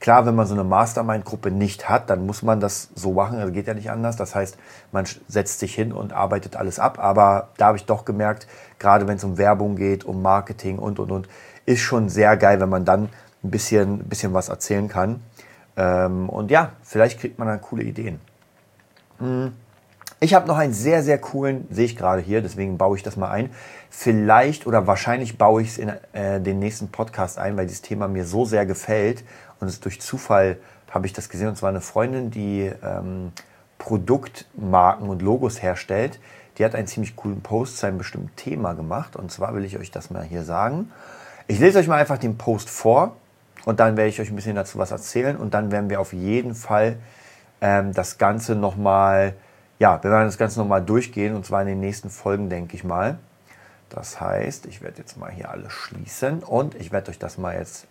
Klar, 0.00 0.26
wenn 0.26 0.34
man 0.34 0.48
so 0.48 0.54
eine 0.54 0.64
Mastermind-Gruppe 0.64 1.52
nicht 1.52 1.88
hat, 1.88 2.10
dann 2.10 2.26
muss 2.26 2.42
man 2.42 2.58
das 2.58 2.88
so 2.96 3.12
machen. 3.12 3.38
Das 3.38 3.52
geht 3.52 3.68
ja 3.68 3.74
nicht 3.74 3.88
anders. 3.88 4.16
Das 4.16 4.34
heißt, 4.34 4.58
man 4.90 5.06
setzt 5.28 5.60
sich 5.60 5.76
hin 5.76 5.92
und 5.92 6.12
arbeitet 6.12 6.56
alles 6.56 6.80
ab. 6.80 6.98
Aber 6.98 7.50
da 7.56 7.66
habe 7.66 7.76
ich 7.76 7.84
doch 7.86 8.04
gemerkt, 8.04 8.48
gerade 8.80 9.06
wenn 9.06 9.18
es 9.18 9.22
um 9.22 9.38
Werbung 9.38 9.76
geht, 9.76 10.02
um 10.04 10.20
Marketing 10.20 10.80
und, 10.80 10.98
und, 10.98 11.12
und, 11.12 11.28
ist 11.66 11.82
schon 11.82 12.08
sehr 12.08 12.36
geil, 12.36 12.58
wenn 12.58 12.68
man 12.68 12.84
dann 12.84 13.10
ein 13.44 13.50
bisschen, 13.52 14.00
ein 14.00 14.08
bisschen 14.08 14.34
was 14.34 14.48
erzählen 14.48 14.88
kann. 14.88 15.22
Ähm, 15.76 16.28
und 16.28 16.50
ja, 16.50 16.72
vielleicht 16.82 17.20
kriegt 17.20 17.38
man 17.38 17.46
dann 17.46 17.60
coole 17.60 17.84
Ideen. 17.84 18.18
Hm. 19.18 19.52
Ich 20.22 20.34
habe 20.34 20.46
noch 20.46 20.56
einen 20.56 20.72
sehr, 20.72 21.02
sehr 21.02 21.18
coolen, 21.18 21.66
sehe 21.68 21.84
ich 21.84 21.96
gerade 21.96 22.22
hier, 22.22 22.42
deswegen 22.42 22.78
baue 22.78 22.96
ich 22.96 23.02
das 23.02 23.16
mal 23.16 23.32
ein. 23.32 23.50
Vielleicht 23.90 24.68
oder 24.68 24.86
wahrscheinlich 24.86 25.36
baue 25.36 25.62
ich 25.62 25.70
es 25.70 25.78
in 25.78 25.92
äh, 26.12 26.40
den 26.40 26.60
nächsten 26.60 26.92
Podcast 26.92 27.40
ein, 27.40 27.56
weil 27.56 27.66
dieses 27.66 27.82
Thema 27.82 28.06
mir 28.06 28.24
so 28.24 28.44
sehr 28.44 28.64
gefällt 28.64 29.24
und 29.58 29.66
es 29.66 29.80
durch 29.80 30.00
Zufall 30.00 30.58
habe 30.92 31.06
ich 31.06 31.12
das 31.12 31.28
gesehen. 31.28 31.48
Und 31.48 31.56
zwar 31.56 31.70
eine 31.70 31.80
Freundin, 31.80 32.30
die 32.30 32.70
ähm, 32.84 33.32
Produktmarken 33.78 35.08
und 35.08 35.22
Logos 35.22 35.60
herstellt. 35.60 36.20
Die 36.56 36.64
hat 36.64 36.76
einen 36.76 36.86
ziemlich 36.86 37.16
coolen 37.16 37.40
Post 37.40 37.78
zu 37.78 37.86
einem 37.86 37.98
bestimmten 37.98 38.30
Thema 38.36 38.74
gemacht. 38.74 39.16
Und 39.16 39.32
zwar 39.32 39.56
will 39.56 39.64
ich 39.64 39.76
euch 39.76 39.90
das 39.90 40.10
mal 40.10 40.22
hier 40.22 40.44
sagen. 40.44 40.92
Ich 41.48 41.58
lese 41.58 41.80
euch 41.80 41.88
mal 41.88 41.98
einfach 41.98 42.18
den 42.18 42.38
Post 42.38 42.70
vor 42.70 43.16
und 43.64 43.80
dann 43.80 43.96
werde 43.96 44.08
ich 44.08 44.20
euch 44.20 44.30
ein 44.30 44.36
bisschen 44.36 44.54
dazu 44.54 44.78
was 44.78 44.92
erzählen 44.92 45.36
und 45.36 45.52
dann 45.52 45.72
werden 45.72 45.90
wir 45.90 46.00
auf 46.00 46.12
jeden 46.12 46.54
Fall 46.54 46.98
ähm, 47.60 47.92
das 47.92 48.18
Ganze 48.18 48.54
nochmal, 48.54 49.34
ja, 49.82 50.00
wir 50.00 50.12
werden 50.12 50.26
das 50.26 50.38
Ganze 50.38 50.60
nochmal 50.60 50.80
durchgehen 50.80 51.34
und 51.34 51.44
zwar 51.44 51.60
in 51.62 51.66
den 51.66 51.80
nächsten 51.80 52.08
Folgen, 52.08 52.48
denke 52.48 52.76
ich 52.76 52.84
mal. 52.84 53.18
Das 53.88 54.20
heißt, 54.20 54.66
ich 54.66 54.80
werde 54.80 54.98
jetzt 54.98 55.16
mal 55.16 55.28
hier 55.28 55.50
alles 55.50 55.72
schließen 55.72 56.44
und 56.44 56.76
ich 56.76 56.92
werde 56.92 57.10
euch 57.10 57.18
das 57.18 57.36
mal 57.36 57.58
jetzt 57.58 57.88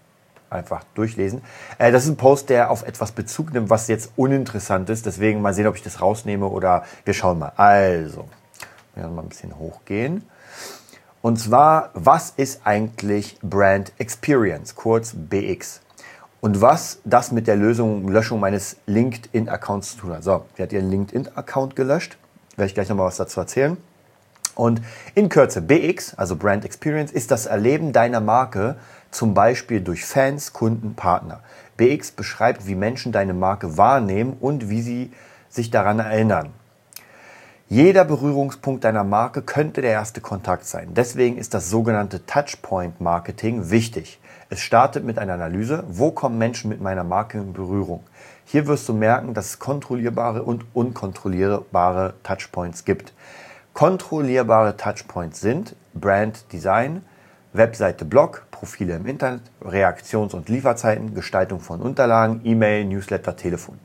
einfach 0.50 0.86
durchlesen. 0.96 1.42
Äh, 1.80 1.92
das 1.92 2.06
ist 2.06 2.12
ein 2.12 2.16
Post, 2.16 2.50
der 2.50 2.72
auf 2.72 2.84
etwas 2.84 3.12
Bezug 3.12 3.52
nimmt, 3.54 3.70
was 3.70 3.90
jetzt 3.90 4.14
uninteressant 4.16 4.90
ist. 4.90 5.06
Deswegen 5.06 5.42
mal 5.42 5.54
sehen, 5.54 5.68
ob 5.68 5.76
ich 5.76 5.84
das 5.84 6.00
rausnehme 6.00 6.48
oder 6.48 6.86
wir 7.04 7.14
schauen 7.14 7.40
mal. 7.40 7.52
Also, 7.58 8.30
wir 8.94 9.04
werden 9.04 9.14
mal 9.14 9.24
ein 9.24 9.28
bisschen 9.28 9.60
hochgehen. 9.60 10.24
Und 11.22 11.42
zwar, 11.42 11.90
was 11.94 12.30
ist 12.38 12.62
eigentlich 12.64 13.38
Brand 13.44 13.92
Experience, 13.98 14.76
kurz 14.76 15.12
BX? 15.14 15.82
Und 16.42 16.60
was 16.60 17.00
das 17.06 17.32
mit 17.32 17.48
der 17.48 17.56
Lösung 17.56 18.08
Löschung 18.08 18.40
meines 18.40 18.78
LinkedIn-Accounts 18.88 19.92
zu 19.92 19.98
tun 19.98 20.14
hat. 20.14 20.24
So, 20.24 20.46
sie 20.58 20.64
hat 20.64 20.74
ihren 20.74 20.90
LinkedIn-Account 20.90 21.76
gelöscht. 21.76 22.18
Werde 22.58 22.68
ich 22.68 22.74
gleich 22.74 22.90
nochmal 22.90 23.08
was 23.08 23.18
dazu 23.18 23.40
erzählen. 23.40 23.78
Und 24.56 24.82
in 25.16 25.30
Kürze, 25.30 25.62
BX, 25.62 26.16
also 26.16 26.36
Brand 26.36 26.66
Experience, 26.66 27.12
ist 27.12 27.32
das 27.32 27.46
Erleben 27.46 27.94
deiner 27.94 28.20
Marke 28.20 28.76
zum 29.12 29.34
Beispiel 29.34 29.82
durch 29.82 30.04
Fans, 30.04 30.52
Kunden, 30.52 30.96
Partner. 30.96 31.42
BX 31.78 32.12
beschreibt, 32.12 32.68
wie 32.68 32.76
Menschen 32.76 33.12
deine 33.12 33.34
Marke 33.34 33.78
wahrnehmen 33.78 34.36
und 34.40 34.70
wie 34.70 34.82
sie 34.82 35.12
sich 35.50 35.70
daran 35.70 36.00
erinnern. 36.00 36.50
Jeder 37.70 38.04
Berührungspunkt 38.04 38.84
deiner 38.84 39.04
Marke 39.04 39.42
könnte 39.42 39.82
der 39.82 39.92
erste 39.92 40.20
Kontakt 40.22 40.66
sein. 40.66 40.94
Deswegen 40.94 41.38
ist 41.38 41.54
das 41.54 41.70
sogenannte 41.70 42.26
Touchpoint 42.26 43.00
Marketing 43.00 43.70
wichtig. 43.70 44.20
Es 44.54 44.60
startet 44.60 45.06
mit 45.06 45.18
einer 45.18 45.36
Analyse, 45.36 45.86
wo 45.88 46.12
kommen 46.12 46.38
Menschen 46.38 46.68
mit 46.68 46.82
meiner 46.82 47.06
Marke 47.06 47.38
in 47.38 47.54
Berührung. 47.54 48.04
Hier 48.44 48.68
wirst 48.68 48.90
du 48.90 48.94
merken, 48.94 49.34
dass 49.34 49.46
es 49.46 49.60
kontrollierbare 49.60 50.44
und 50.44 50.66
unkontrollierbare 50.74 52.16
Touchpoints 52.22 52.84
gibt. 52.84 53.14
Kontrollierbare 53.72 54.76
Touchpoints 54.76 55.40
sind 55.40 55.78
Brand 55.94 56.52
Design, 56.52 57.06
Webseite 57.54 58.04
Blog, 58.04 58.46
Profile 58.52 58.98
im 58.98 59.06
Internet, 59.06 59.44
Reaktions- 59.64 60.34
und 60.34 60.50
Lieferzeiten, 60.50 61.16
Gestaltung 61.16 61.62
von 61.62 61.80
Unterlagen, 61.80 62.42
E-Mail, 62.44 62.84
Newsletter, 62.84 63.38
Telefon. 63.38 63.80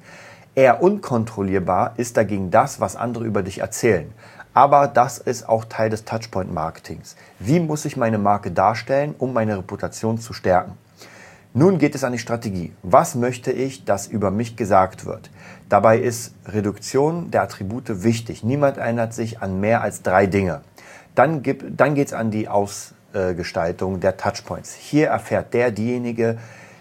Eher 0.56 0.82
unkontrollierbar 0.82 1.94
ist 1.96 2.16
dagegen 2.16 2.50
das, 2.50 2.80
was 2.80 2.96
andere 2.96 3.24
über 3.24 3.44
dich 3.44 3.58
erzählen. 3.60 4.12
Aber 4.56 4.88
das 4.88 5.18
ist 5.18 5.46
auch 5.46 5.66
Teil 5.66 5.90
des 5.90 6.06
Touchpoint-Marketings. 6.06 7.16
Wie 7.38 7.60
muss 7.60 7.84
ich 7.84 7.98
meine 7.98 8.16
Marke 8.16 8.50
darstellen, 8.50 9.14
um 9.18 9.34
meine 9.34 9.58
Reputation 9.58 10.16
zu 10.18 10.32
stärken? 10.32 10.78
Nun 11.52 11.76
geht 11.76 11.94
es 11.94 12.04
an 12.04 12.12
die 12.12 12.18
Strategie. 12.18 12.72
Was 12.82 13.16
möchte 13.16 13.52
ich, 13.52 13.84
dass 13.84 14.06
über 14.06 14.30
mich 14.30 14.56
gesagt 14.56 15.04
wird? 15.04 15.28
Dabei 15.68 15.98
ist 15.98 16.32
Reduktion 16.46 17.30
der 17.30 17.42
Attribute 17.42 18.02
wichtig. 18.02 18.44
Niemand 18.44 18.78
erinnert 18.78 19.12
sich 19.12 19.42
an 19.42 19.60
mehr 19.60 19.82
als 19.82 20.00
drei 20.00 20.24
Dinge. 20.24 20.62
Dann, 21.14 21.42
dann 21.42 21.94
geht 21.94 22.06
es 22.06 22.14
an 22.14 22.30
die 22.30 22.48
Ausgestaltung 22.48 24.00
der 24.00 24.16
Touchpoints. 24.16 24.72
Hier 24.72 25.08
erfährt 25.08 25.52
der, 25.52 25.70
diejenige, 25.70 26.38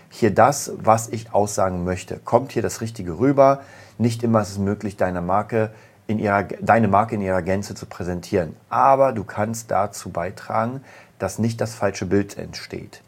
hier 0.09 0.33
das, 0.33 0.71
was 0.77 1.09
ich 1.09 1.33
aussagen 1.33 1.83
möchte. 1.83 2.19
Kommt 2.23 2.53
hier 2.53 2.61
das 2.61 2.79
Richtige 2.79 3.19
rüber? 3.19 3.63
Nicht 3.97 4.23
immer 4.23 4.39
ist 4.39 4.51
es 4.51 4.59
möglich, 4.59 4.95
deine 4.95 5.19
Marke 5.19 5.71
in 6.07 6.19
ihrer, 6.19 6.43
deine 6.43 6.87
Marke 6.87 7.15
in 7.15 7.21
ihrer 7.21 7.41
Gänze 7.41 7.75
zu 7.75 7.85
präsentieren. 7.85 8.55
Aber 8.69 9.11
du 9.11 9.23
kannst 9.23 9.71
dazu 9.71 10.09
beitragen, 10.09 10.81
dass 11.19 11.39
nicht 11.39 11.61
das 11.61 11.73
falsche 11.75 12.05
Bild 12.05 12.37
entsteht. 12.37 13.01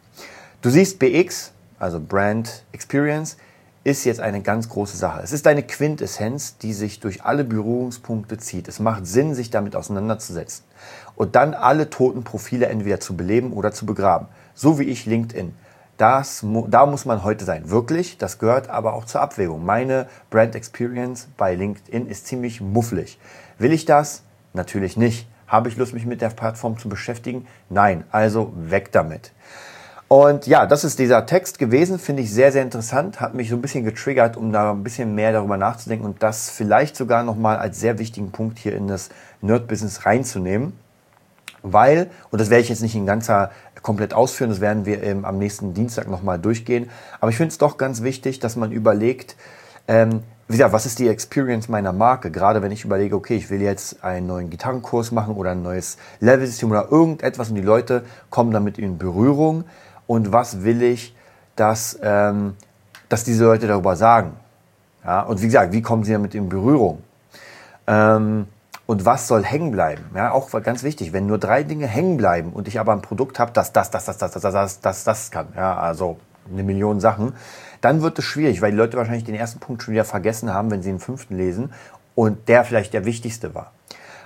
Du 0.62 0.70
siehst 0.70 1.00
BX, 1.00 1.52
also 1.80 2.00
Brand 2.00 2.64
Experience, 2.72 3.38
ist 3.84 4.04
jetzt 4.04 4.20
eine 4.20 4.42
ganz 4.42 4.68
große 4.68 4.98
Sache. 4.98 5.22
Es 5.24 5.32
ist 5.32 5.48
eine 5.48 5.64
Quintessenz, 5.64 6.58
die 6.58 6.74
sich 6.74 7.00
durch 7.00 7.24
alle 7.24 7.46
Berührungspunkte 7.46 8.38
zieht. 8.38 8.68
Es 8.68 8.80
macht 8.80 9.08
Sinn, 9.08 9.34
sich 9.34 9.50
damit 9.50 9.78
auseinanderzusetzen 9.78 10.66
und 11.16 11.36
dann 11.36 11.54
alle 11.54 11.90
toten 11.90 12.24
Profile 12.24 12.68
entweder 12.68 13.00
zu 13.00 13.16
beleben 13.16 13.54
oder 13.54 13.72
zu 13.72 13.86
begraben. 13.86 14.28
So 14.56 14.78
wie 14.78 14.84
ich 14.84 15.06
LinkedIn. 15.06 15.54
Das, 15.98 16.46
da 16.68 16.86
muss 16.86 17.06
man 17.06 17.24
heute 17.24 17.44
sein. 17.44 17.72
Wirklich, 17.72 18.20
das 18.20 18.38
gehört 18.38 18.70
aber 18.70 18.94
auch 18.94 19.06
zur 19.06 19.22
Abwägung. 19.22 19.66
Meine 19.66 20.08
Brand 20.30 20.56
Experience 20.56 21.28
bei 21.38 21.56
LinkedIn 21.56 22.08
ist 22.08 22.28
ziemlich 22.28 22.62
mufflig. 22.62 23.20
Will 23.58 23.74
ich 23.74 23.86
das? 23.86 24.22
Natürlich 24.54 24.96
nicht. 24.96 25.28
Habe 25.48 25.70
ich 25.70 25.78
Lust, 25.78 25.96
mich 25.96 26.06
mit 26.06 26.22
der 26.22 26.30
Plattform 26.30 26.78
zu 26.78 26.88
beschäftigen? 26.88 27.48
Nein, 27.70 28.04
also 28.12 28.54
weg 28.56 28.92
damit. 28.92 29.32
Und 30.08 30.46
ja, 30.46 30.68
das 30.68 30.84
ist 30.84 31.00
dieser 31.00 31.26
Text 31.26 31.58
gewesen, 31.58 31.98
finde 31.98 32.22
ich 32.22 32.32
sehr, 32.32 32.52
sehr 32.52 32.62
interessant, 32.62 33.20
hat 33.20 33.34
mich 33.34 33.50
so 33.50 33.56
ein 33.56 33.62
bisschen 33.62 33.84
getriggert, 33.84 34.38
um 34.38 34.54
da 34.54 34.72
ein 34.72 34.84
bisschen 34.84 35.16
mehr 35.16 35.34
darüber 35.34 35.58
nachzudenken 35.58 36.06
und 36.06 36.24
das 36.24 36.50
vielleicht 36.50 36.96
sogar 36.96 37.24
nochmal 37.24 37.58
als 37.58 37.80
sehr 37.80 38.00
wichtigen 38.00 38.32
Punkt 38.32 38.60
hier 38.60 38.74
in 38.76 38.88
das 38.88 39.10
Nerd-Business 39.42 40.06
reinzunehmen 40.06 40.74
weil, 41.64 42.10
und 42.32 42.40
das 42.40 42.50
werde 42.50 42.64
ich 42.64 42.70
jetzt 42.70 42.82
nicht 42.82 42.96
in 42.96 43.06
ganzer 43.06 43.52
komplett 43.82 44.14
ausführen, 44.14 44.50
das 44.50 44.62
werden 44.62 44.86
wir 44.86 45.04
ähm, 45.04 45.26
am 45.26 45.38
nächsten 45.38 45.74
Dienstag 45.74 46.08
nochmal 46.10 46.40
durchgehen, 46.40 46.90
aber 47.20 47.32
ich 47.32 47.38
finde 47.38 47.52
es 47.52 47.58
doch 47.58 47.78
ganz 47.78 48.04
wichtig, 48.04 48.40
dass 48.40 48.56
man 48.56 48.72
überlegt, 48.72 49.36
ähm, 49.88 50.24
wie 50.48 50.54
gesagt, 50.54 50.72
was 50.72 50.86
ist 50.86 51.00
die 51.00 51.10
Experience 51.10 51.68
meiner 51.68 51.92
Marke? 51.92 52.32
Gerade 52.32 52.62
wenn 52.62 52.72
ich 52.72 52.86
überlege, 52.86 53.16
okay, 53.16 53.36
ich 53.36 53.50
will 53.50 53.62
jetzt 53.62 54.04
einen 54.04 54.28
neuen 54.28 54.50
Gitarrenkurs 54.50 55.12
machen 55.12 55.36
oder 55.36 55.52
ein 55.52 55.62
neues 55.62 55.98
Level-System 56.22 56.72
oder 56.72 56.90
irgendetwas 56.90 57.50
und 57.50 57.56
die 57.56 57.62
Leute 57.62 58.04
kommen 58.30 58.52
damit 58.52 58.78
in 58.78 58.98
Berührung 58.98 59.66
und 60.08 60.32
was 60.32 60.64
will 60.64 60.82
ich, 60.82 61.16
dass, 61.58 62.00
ähm, 62.02 62.56
dass 63.10 63.26
diese 63.26 63.44
Leute 63.44 63.68
darüber 63.68 63.98
sagen? 63.98 64.32
Ja, 65.04 65.22
und 65.22 65.42
wie 65.42 65.46
gesagt, 65.46 65.74
wie 65.74 65.82
kommen 65.82 66.04
sie 66.04 66.14
damit 66.14 66.34
in 66.34 66.48
Berührung? 66.48 67.02
Ähm, 67.86 68.48
und 68.88 69.06
was 69.06 69.28
soll 69.28 69.44
hängen 69.44 69.72
bleiben. 69.72 70.06
Ja, 70.16 70.32
auch 70.32 70.50
ganz 70.64 70.82
wichtig, 70.82 71.14
wenn 71.14 71.28
nur 71.28 71.38
drei 71.38 71.62
Dinge 71.62 71.86
hängen 71.86 72.18
bleiben 72.18 72.54
und 72.54 72.68
ich 72.68 72.80
aber 72.80 72.94
ein 72.94 73.02
Produkt 73.02 73.38
habe, 73.38 73.52
das 73.52 73.72
das, 73.72 73.92
das, 73.92 74.06
das, 74.06 74.18
das, 74.18 74.32
das, 74.32 74.42
das, 74.42 74.80
das, 74.82 75.04
das 75.04 75.30
kann, 75.30 75.50
ja, 75.56 75.78
also 75.78 76.18
eine 76.52 76.64
Million 76.64 77.00
Sachen, 77.00 77.34
dann 77.82 78.02
wird 78.02 78.18
es 78.18 78.26
schwierig, 78.26 78.62
weil 78.62 78.72
die 78.72 78.78
Leute 78.78 78.98
wahrscheinlich 78.98 79.26
den 79.26 79.36
ersten 79.36 79.60
Punkt 79.60 79.84
schon 79.84 79.94
wieder 79.94 80.06
vergessen 80.06 80.54
haben, 80.54 80.72
wenn 80.72 80.82
sie 80.82 80.90
den 80.90 81.00
fünften 81.00 81.36
lesen 81.36 81.74
und 82.16 82.48
der 82.48 82.64
vielleicht 82.64 82.94
der 82.94 83.06
wichtigste 83.06 83.54
war. 83.54 83.74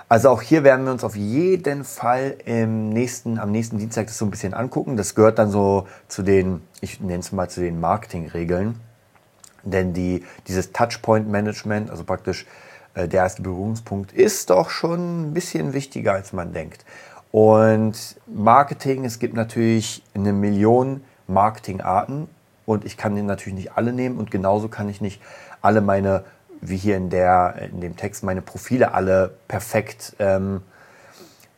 Also 0.08 0.28
auch 0.28 0.42
hier 0.42 0.62
werden 0.62 0.84
wir 0.84 0.92
uns 0.92 1.04
auf 1.04 1.16
jeden 1.16 1.84
Fall 1.84 2.36
im 2.44 2.90
nächsten, 2.90 3.38
am 3.38 3.50
nächsten 3.50 3.78
Dienstag 3.78 4.06
das 4.06 4.18
so 4.18 4.26
ein 4.26 4.30
bisschen 4.30 4.52
angucken. 4.54 4.96
Das 4.96 5.14
gehört 5.14 5.38
dann 5.38 5.50
so 5.50 5.86
zu 6.06 6.22
den, 6.22 6.60
ich 6.82 7.00
nenne 7.00 7.20
es 7.20 7.32
mal 7.32 7.48
zu 7.48 7.60
den 7.60 7.80
Marketingregeln. 7.80 8.78
Denn 9.64 9.94
die, 9.94 10.24
dieses 10.48 10.72
Touchpoint-Management, 10.72 11.90
also 11.90 12.04
praktisch 12.04 12.46
der 12.96 13.12
erste 13.12 13.42
Berührungspunkt 13.42 14.12
ist 14.12 14.50
doch 14.50 14.70
schon 14.70 15.22
ein 15.22 15.34
bisschen 15.34 15.72
wichtiger, 15.72 16.12
als 16.12 16.32
man 16.32 16.52
denkt. 16.52 16.84
Und 17.30 18.16
Marketing, 18.26 19.04
es 19.04 19.18
gibt 19.18 19.34
natürlich 19.34 20.02
eine 20.14 20.32
Million 20.32 21.02
Marketingarten 21.26 22.28
und 22.66 22.84
ich 22.84 22.96
kann 22.96 23.16
den 23.16 23.26
natürlich 23.26 23.54
nicht 23.54 23.76
alle 23.76 23.92
nehmen 23.92 24.18
und 24.18 24.30
genauso 24.30 24.68
kann 24.68 24.88
ich 24.88 25.00
nicht 25.00 25.20
alle 25.62 25.80
meine, 25.80 26.24
wie 26.60 26.76
hier 26.76 26.96
in, 26.96 27.08
der, 27.08 27.56
in 27.72 27.80
dem 27.80 27.96
Text, 27.96 28.22
meine 28.22 28.42
Profile 28.42 28.92
alle 28.92 29.32
perfekt, 29.48 30.14
ähm, 30.18 30.62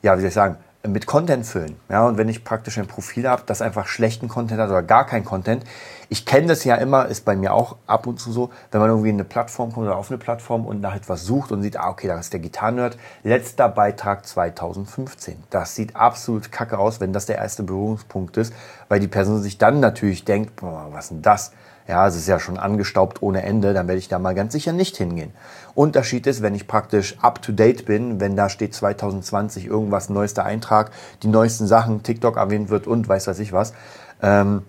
ja, 0.03 0.17
wie 0.17 0.21
soll 0.21 0.29
ich 0.29 0.35
sagen, 0.35 0.57
mit 0.87 1.07
Content 1.07 1.47
füllen. 1.47 1.77
Ja, 1.89 2.07
und 2.07 2.19
wenn 2.19 2.29
ich 2.29 2.45
praktisch 2.45 2.79
ein 2.79 2.87
Profil 2.87 3.29
habe, 3.29 3.43
das 3.47 3.63
einfach 3.63 3.87
schlechten 3.87 4.29
Content 4.29 4.61
hat 4.61 4.69
oder 4.69 4.83
gar 4.83 5.07
kein 5.07 5.25
Content, 5.25 5.65
ich 6.11 6.27
kenne 6.27 6.49
das 6.49 6.65
ja 6.65 6.77
immer, 6.77 7.07
ist 7.07 7.25
bei 7.25 7.37
mir 7.37 7.55
auch 7.55 7.77
ab 7.87 8.07
und 8.07 8.21
zu 8.21 8.31
so, 8.31 8.51
wenn 8.71 8.81
man 8.81 8.91
irgendwie 8.91 9.09
in 9.09 9.17
eine 9.17 9.25
Plattform 9.25 9.73
kommt 9.73 9.87
oder 9.87 9.97
auf 9.97 10.11
eine 10.11 10.19
Plattform 10.19 10.67
und 10.67 10.81
nach 10.81 10.95
etwas 10.95 11.25
sucht 11.25 11.53
und 11.53 11.63
sieht, 11.63 11.79
ah, 11.79 11.89
okay, 11.89 12.09
da 12.09 12.19
ist 12.19 12.33
der 12.33 12.41
Gitarrenerd, 12.41 12.99
letzter 13.23 13.69
Beitrag 13.69 14.27
2015. 14.27 15.43
Das 15.51 15.75
sieht 15.75 15.97
absolut 15.97 16.53
kacke 16.53 16.79
aus, 16.79 17.01
wenn 17.01 17.13
das 17.13 17.27
der 17.27 17.39
erste 17.39 17.63
Berührungspunkt 17.63 18.37
ist, 18.37 18.53
weil 18.89 19.01
die 19.01 19.09
Person 19.09 19.43
sich 19.43 19.59
dann 19.59 19.81
natürlich 19.81 20.25
denkt, 20.25 20.57
boah, 20.57 20.89
was 20.93 21.09
denn 21.09 21.23
das? 21.23 21.53
Ja, 21.87 22.07
es 22.07 22.17
ist 22.17 22.27
ja 22.27 22.41
schon 22.41 22.57
angestaubt 22.57 23.23
ohne 23.23 23.43
Ende, 23.43 23.75
dann 23.75 23.87
werde 23.89 23.99
ich 23.99 24.09
da 24.09 24.19
mal 24.19 24.35
ganz 24.35 24.55
sicher 24.55 24.73
nicht 24.73 24.97
hingehen. 24.97 25.33
Unterschied 25.75 26.27
ist, 26.27 26.41
wenn 26.41 26.55
ich 26.55 26.67
praktisch 26.67 27.17
up 27.21 27.43
to 27.43 27.53
date 27.53 27.85
bin, 27.85 28.21
wenn 28.21 28.37
da 28.37 28.49
steht 28.49 28.75
2020 28.75 29.67
irgendwas, 29.67 30.09
neuester 30.09 30.45
Eintrag, 30.45 30.93
die 31.23 31.29
neuesten 31.29 31.67
Sachen, 31.67 32.03
TikTok 32.03 32.39
erwähnt 32.39 32.71
wird 32.71 32.87
und 32.87 33.07
weiß 33.07 33.27
was 33.27 33.39
ich 33.39 33.53
was, 33.53 33.75
ähm, 34.23 34.63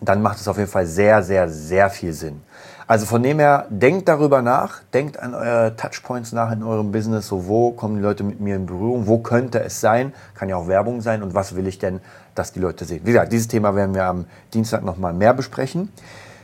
dann 0.00 0.20
macht 0.20 0.40
es 0.40 0.48
auf 0.48 0.58
jeden 0.58 0.70
Fall 0.70 0.86
sehr, 0.86 1.22
sehr, 1.22 1.48
sehr 1.48 1.88
viel 1.90 2.12
Sinn. 2.12 2.40
Also 2.88 3.06
von 3.06 3.22
dem 3.22 3.38
her, 3.38 3.66
denkt 3.70 4.08
darüber 4.08 4.42
nach, 4.42 4.80
denkt 4.92 5.18
an 5.20 5.34
eure 5.34 5.76
Touchpoints 5.76 6.32
nach 6.32 6.50
in 6.50 6.64
eurem 6.64 6.90
Business, 6.90 7.28
so 7.28 7.46
wo 7.46 7.70
kommen 7.70 7.96
die 7.96 8.02
Leute 8.02 8.24
mit 8.24 8.40
mir 8.40 8.56
in 8.56 8.66
Berührung, 8.66 9.06
wo 9.06 9.18
könnte 9.18 9.62
es 9.62 9.80
sein, 9.80 10.12
kann 10.34 10.48
ja 10.48 10.56
auch 10.56 10.66
Werbung 10.66 11.00
sein 11.00 11.22
und 11.22 11.34
was 11.34 11.54
will 11.54 11.68
ich 11.68 11.78
denn, 11.78 12.00
dass 12.34 12.52
die 12.52 12.58
Leute 12.60 12.84
sehen. 12.84 13.02
Wie 13.04 13.12
gesagt, 13.12 13.32
dieses 13.32 13.46
Thema 13.46 13.76
werden 13.76 13.94
wir 13.94 14.04
am 14.04 14.24
Dienstag 14.52 14.82
nochmal 14.82 15.12
mehr 15.12 15.34
besprechen. 15.34 15.90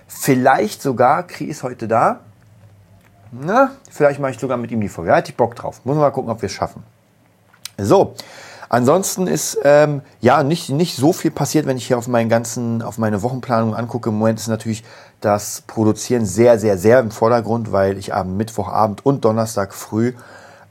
Vielleicht 0.08 0.82
sogar, 0.82 1.22
Kri 1.22 1.44
ist 1.44 1.62
heute 1.62 1.86
da. 1.86 2.20
Na, 3.30 3.72
vielleicht 3.90 4.20
mache 4.20 4.32
ich 4.32 4.38
sogar 4.38 4.56
mit 4.56 4.70
ihm 4.70 4.80
die 4.80 4.88
Folge. 4.88 5.10
Da 5.10 5.18
hätte 5.18 5.30
ich 5.30 5.36
Bock 5.36 5.54
drauf. 5.54 5.82
Muss 5.84 5.96
mal 5.96 6.10
gucken, 6.10 6.30
ob 6.30 6.42
wir 6.42 6.46
es 6.46 6.52
schaffen. 6.52 6.82
So, 7.76 8.14
Ansonsten 8.70 9.26
ist 9.26 9.58
ähm, 9.64 10.02
ja 10.20 10.42
nicht, 10.42 10.68
nicht 10.68 10.96
so 10.96 11.12
viel 11.14 11.30
passiert, 11.30 11.66
wenn 11.66 11.78
ich 11.78 11.86
hier 11.86 11.96
auf 11.96 12.06
meinen 12.06 12.28
ganzen, 12.28 12.82
auf 12.82 12.98
meine 12.98 13.22
Wochenplanung 13.22 13.74
angucke. 13.74 14.10
Im 14.10 14.18
Moment 14.18 14.38
ist 14.38 14.48
natürlich 14.48 14.84
das 15.20 15.62
Produzieren 15.62 16.26
sehr, 16.26 16.58
sehr, 16.58 16.76
sehr 16.76 17.00
im 17.00 17.10
Vordergrund, 17.10 17.72
weil 17.72 17.96
ich 17.96 18.12
am 18.12 18.36
Mittwochabend 18.36 19.06
und 19.06 19.24
Donnerstag 19.24 19.72
früh 19.72 20.12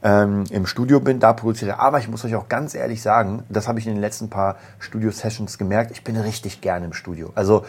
ähm, 0.04 0.44
im 0.50 0.66
Studio 0.66 1.00
bin, 1.00 1.18
da 1.18 1.32
produziere. 1.32 1.80
Aber 1.80 1.98
ich 1.98 2.08
muss 2.08 2.24
euch 2.24 2.36
auch 2.36 2.48
ganz 2.48 2.76
ehrlich 2.76 3.02
sagen, 3.02 3.42
das 3.48 3.66
habe 3.66 3.80
ich 3.80 3.86
in 3.88 3.94
den 3.94 4.00
letzten 4.00 4.30
paar 4.30 4.56
Studio-Sessions 4.78 5.58
gemerkt, 5.58 5.90
ich 5.90 6.04
bin 6.04 6.16
richtig 6.16 6.60
gerne 6.60 6.86
im 6.86 6.92
Studio. 6.92 7.32
Also 7.34 7.64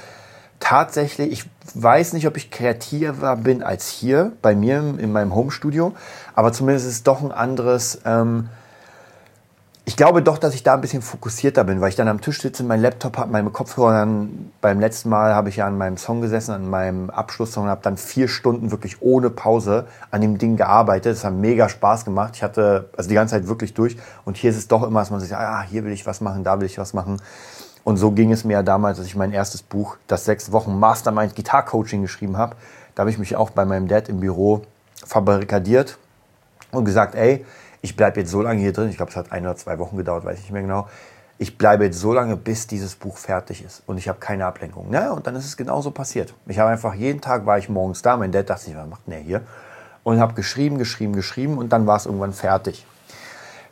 tatsächlich, 0.60 1.32
ich 1.32 1.46
weiß 1.74 2.14
nicht, 2.14 2.28
ob 2.28 2.38
ich 2.38 2.52
kreativer 2.52 3.36
bin 3.36 3.64
als 3.64 3.88
hier 3.88 4.34
bei 4.42 4.56
mir 4.56 4.96
in 4.98 5.12
meinem 5.12 5.36
Home-Studio, 5.36 5.94
aber 6.36 6.52
zumindest 6.54 6.88
ist 6.88 6.94
es 6.94 7.04
doch 7.04 7.22
ein 7.22 7.32
anderes. 7.32 8.02
Ähm, 8.06 8.50
ich 9.90 9.98
glaube 9.98 10.22
doch, 10.22 10.38
dass 10.38 10.54
ich 10.54 10.62
da 10.62 10.76
ein 10.76 10.82
bisschen 10.82 11.02
fokussierter 11.02 11.64
bin, 11.64 11.82
weil 11.82 11.90
ich 11.90 11.96
dann 11.96 12.08
am 12.08 12.22
Tisch 12.22 12.40
sitze, 12.40 12.64
mein 12.64 12.80
Laptop 12.80 13.18
habe, 13.18 13.32
meine 13.32 13.50
Kopfhörer. 13.50 13.94
Dann 13.94 14.52
beim 14.62 14.80
letzten 14.80 15.10
Mal 15.10 15.34
habe 15.34 15.50
ich 15.50 15.56
ja 15.56 15.66
an 15.66 15.80
meinem 15.80 15.98
Song 15.98 16.22
gesessen, 16.22 16.52
an 16.52 16.70
meinem 16.70 17.10
Abschlusssong 17.10 17.64
und 17.64 17.70
habe 17.72 17.82
dann 17.82 17.98
vier 17.98 18.28
Stunden 18.28 18.70
wirklich 18.70 19.02
ohne 19.02 19.32
Pause 19.32 19.88
an 20.12 20.22
dem 20.22 20.38
Ding 20.38 20.58
gearbeitet. 20.58 21.14
Es 21.14 21.24
hat 21.24 21.34
mega 21.34 21.70
Spaß 21.70 22.06
gemacht. 22.06 22.36
Ich 22.36 22.44
hatte 22.44 22.92
also 22.96 23.10
die 23.10 23.16
ganze 23.16 23.34
Zeit 23.34 23.48
wirklich 23.48 23.74
durch. 23.74 23.98
Und 24.26 24.38
hier 24.38 24.52
ist 24.52 24.58
es 24.58 24.68
doch 24.68 24.84
immer, 24.84 25.00
dass 25.00 25.10
man 25.10 25.22
sich 25.22 25.36
ah, 25.36 25.64
hier 25.68 25.84
will 25.84 25.92
ich 25.92 26.06
was 26.06 26.22
machen, 26.22 26.44
da 26.44 26.60
will 26.60 26.68
ich 26.68 26.78
was 26.78 26.94
machen. 26.94 27.20
Und 27.84 27.98
so 27.98 28.12
ging 28.12 28.32
es 28.32 28.44
mir 28.44 28.54
ja 28.54 28.64
damals, 28.64 29.00
als 29.00 29.08
ich 29.08 29.16
mein 29.16 29.32
erstes 29.32 29.62
Buch, 29.62 29.98
das 30.08 30.26
sechs 30.26 30.52
Wochen 30.52 30.80
Mastermind 30.80 31.36
Gitar 31.36 31.66
Coaching 31.66 32.02
geschrieben 32.02 32.38
habe. 32.38 32.56
Da 32.96 33.02
habe 33.02 33.10
ich 33.10 33.18
mich 33.18 33.36
auch 33.36 33.50
bei 33.50 33.66
meinem 33.66 33.88
Dad 33.88 34.10
im 34.10 34.20
Büro 34.20 34.62
verbarrikadiert 35.06 35.98
und 36.72 36.86
gesagt, 36.86 37.16
ey, 37.16 37.46
ich 37.82 37.96
bleibe 37.96 38.20
jetzt 38.20 38.32
so 38.32 38.42
lange 38.42 38.60
hier 38.60 38.74
drin, 38.74 38.90
ich 38.90 38.98
glaube, 38.98 39.12
es 39.12 39.16
hat 39.16 39.32
ein 39.32 39.44
oder 39.46 39.56
zwei 39.56 39.80
Wochen 39.80 39.98
gedauert, 39.98 40.26
weiß 40.26 40.38
ich 40.38 40.44
nicht 40.44 40.52
mehr 40.52 40.62
genau. 40.62 40.88
Ich 41.38 41.58
bleibe 41.58 41.86
jetzt 41.86 42.00
so 42.00 42.12
lange, 42.12 42.36
bis 42.36 42.68
dieses 42.68 42.96
Buch 42.96 43.18
fertig 43.18 43.64
ist 43.64 43.82
und 43.86 43.98
ich 43.98 44.10
habe 44.10 44.20
keine 44.20 44.46
Ablenkung. 44.46 44.92
Ja, 44.92 45.12
und 45.12 45.26
dann 45.26 45.36
ist 45.36 45.46
es 45.46 45.56
genauso 45.56 45.92
passiert. 45.92 46.34
Ich 46.48 46.60
habe 46.60 46.70
einfach 46.70 46.94
jeden 46.94 47.22
Tag 47.22 47.46
war 47.46 47.58
ich 47.58 47.70
morgens 47.70 48.02
da. 48.02 48.18
Mein 48.18 48.34
Dad 48.34 48.50
dachte 48.50 48.66
sich, 48.66 48.76
was 48.76 48.88
macht 48.88 49.08
denn 49.08 49.14
der 49.14 49.22
hier? 49.22 49.42
Und 50.04 50.20
habe 50.20 50.34
geschrieben, 50.34 50.78
geschrieben, 50.78 51.14
geschrieben 51.14 51.58
und 51.58 51.72
dann 51.72 51.88
war 51.88 51.96
es 51.96 52.06
irgendwann 52.06 52.34
fertig. 52.34 52.86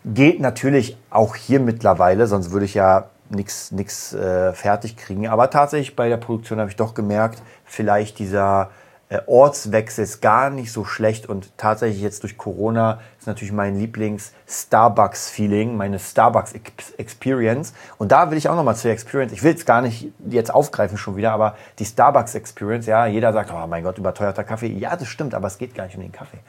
Geht 0.06 0.40
natürlich 0.40 0.98
auch 1.10 1.36
hier 1.36 1.60
mittlerweile, 1.60 2.28
sonst 2.28 2.52
würde 2.52 2.66
ich 2.66 2.74
ja 2.74 3.10
nichts 3.30 4.14
äh, 4.14 4.54
fertig 4.54 4.98
kriegen. 4.98 5.28
Aber 5.28 5.50
tatsächlich 5.50 5.96
bei 5.96 6.10
der 6.10 6.18
Produktion 6.18 6.60
habe 6.60 6.70
ich 6.70 6.76
doch 6.76 6.94
gemerkt, 6.94 7.42
vielleicht 7.66 8.20
dieser 8.20 8.70
äh, 9.10 9.22
Ortswechsel 9.26 10.04
ist 10.04 10.22
gar 10.22 10.50
nicht 10.50 10.74
so 10.74 10.84
schlecht 10.84 11.30
und 11.30 11.58
tatsächlich 11.58 12.02
jetzt 12.02 12.24
durch 12.24 12.38
Corona 12.38 13.00
ist 13.20 13.28
natürlich 13.28 13.54
mein 13.54 13.78
Lieblings-Starbucks-Feeling, 13.80 15.78
meine 15.78 15.98
Starbucks-Experience. 15.98 17.74
Und 17.98 18.12
da 18.12 18.30
will 18.30 18.38
ich 18.38 18.50
auch 18.50 18.56
nochmal 18.58 18.76
zur 18.76 18.92
Experience, 18.92 19.32
ich 19.32 19.44
will 19.44 19.56
es 19.56 19.66
gar 19.66 19.82
nicht 19.82 20.12
jetzt 20.28 20.54
aufgreifen 20.54 20.98
schon 20.98 21.16
wieder, 21.16 21.32
aber 21.32 21.56
die 21.80 21.86
Starbucks-Experience, 21.86 22.86
ja, 22.86 23.06
jeder 23.06 23.32
sagt, 23.32 23.54
oh 23.54 23.68
mein 23.68 23.84
Gott, 23.84 23.98
überteuerter 23.98 24.44
Kaffee. 24.44 24.68
Ja, 24.68 24.98
das 24.98 25.08
stimmt, 25.08 25.34
aber 25.34 25.48
es 25.48 25.58
geht 25.58 25.74
gar 25.74 25.86
nicht 25.86 25.96
um 25.96 26.02
den 26.02 26.12
Kaffee. 26.12 26.40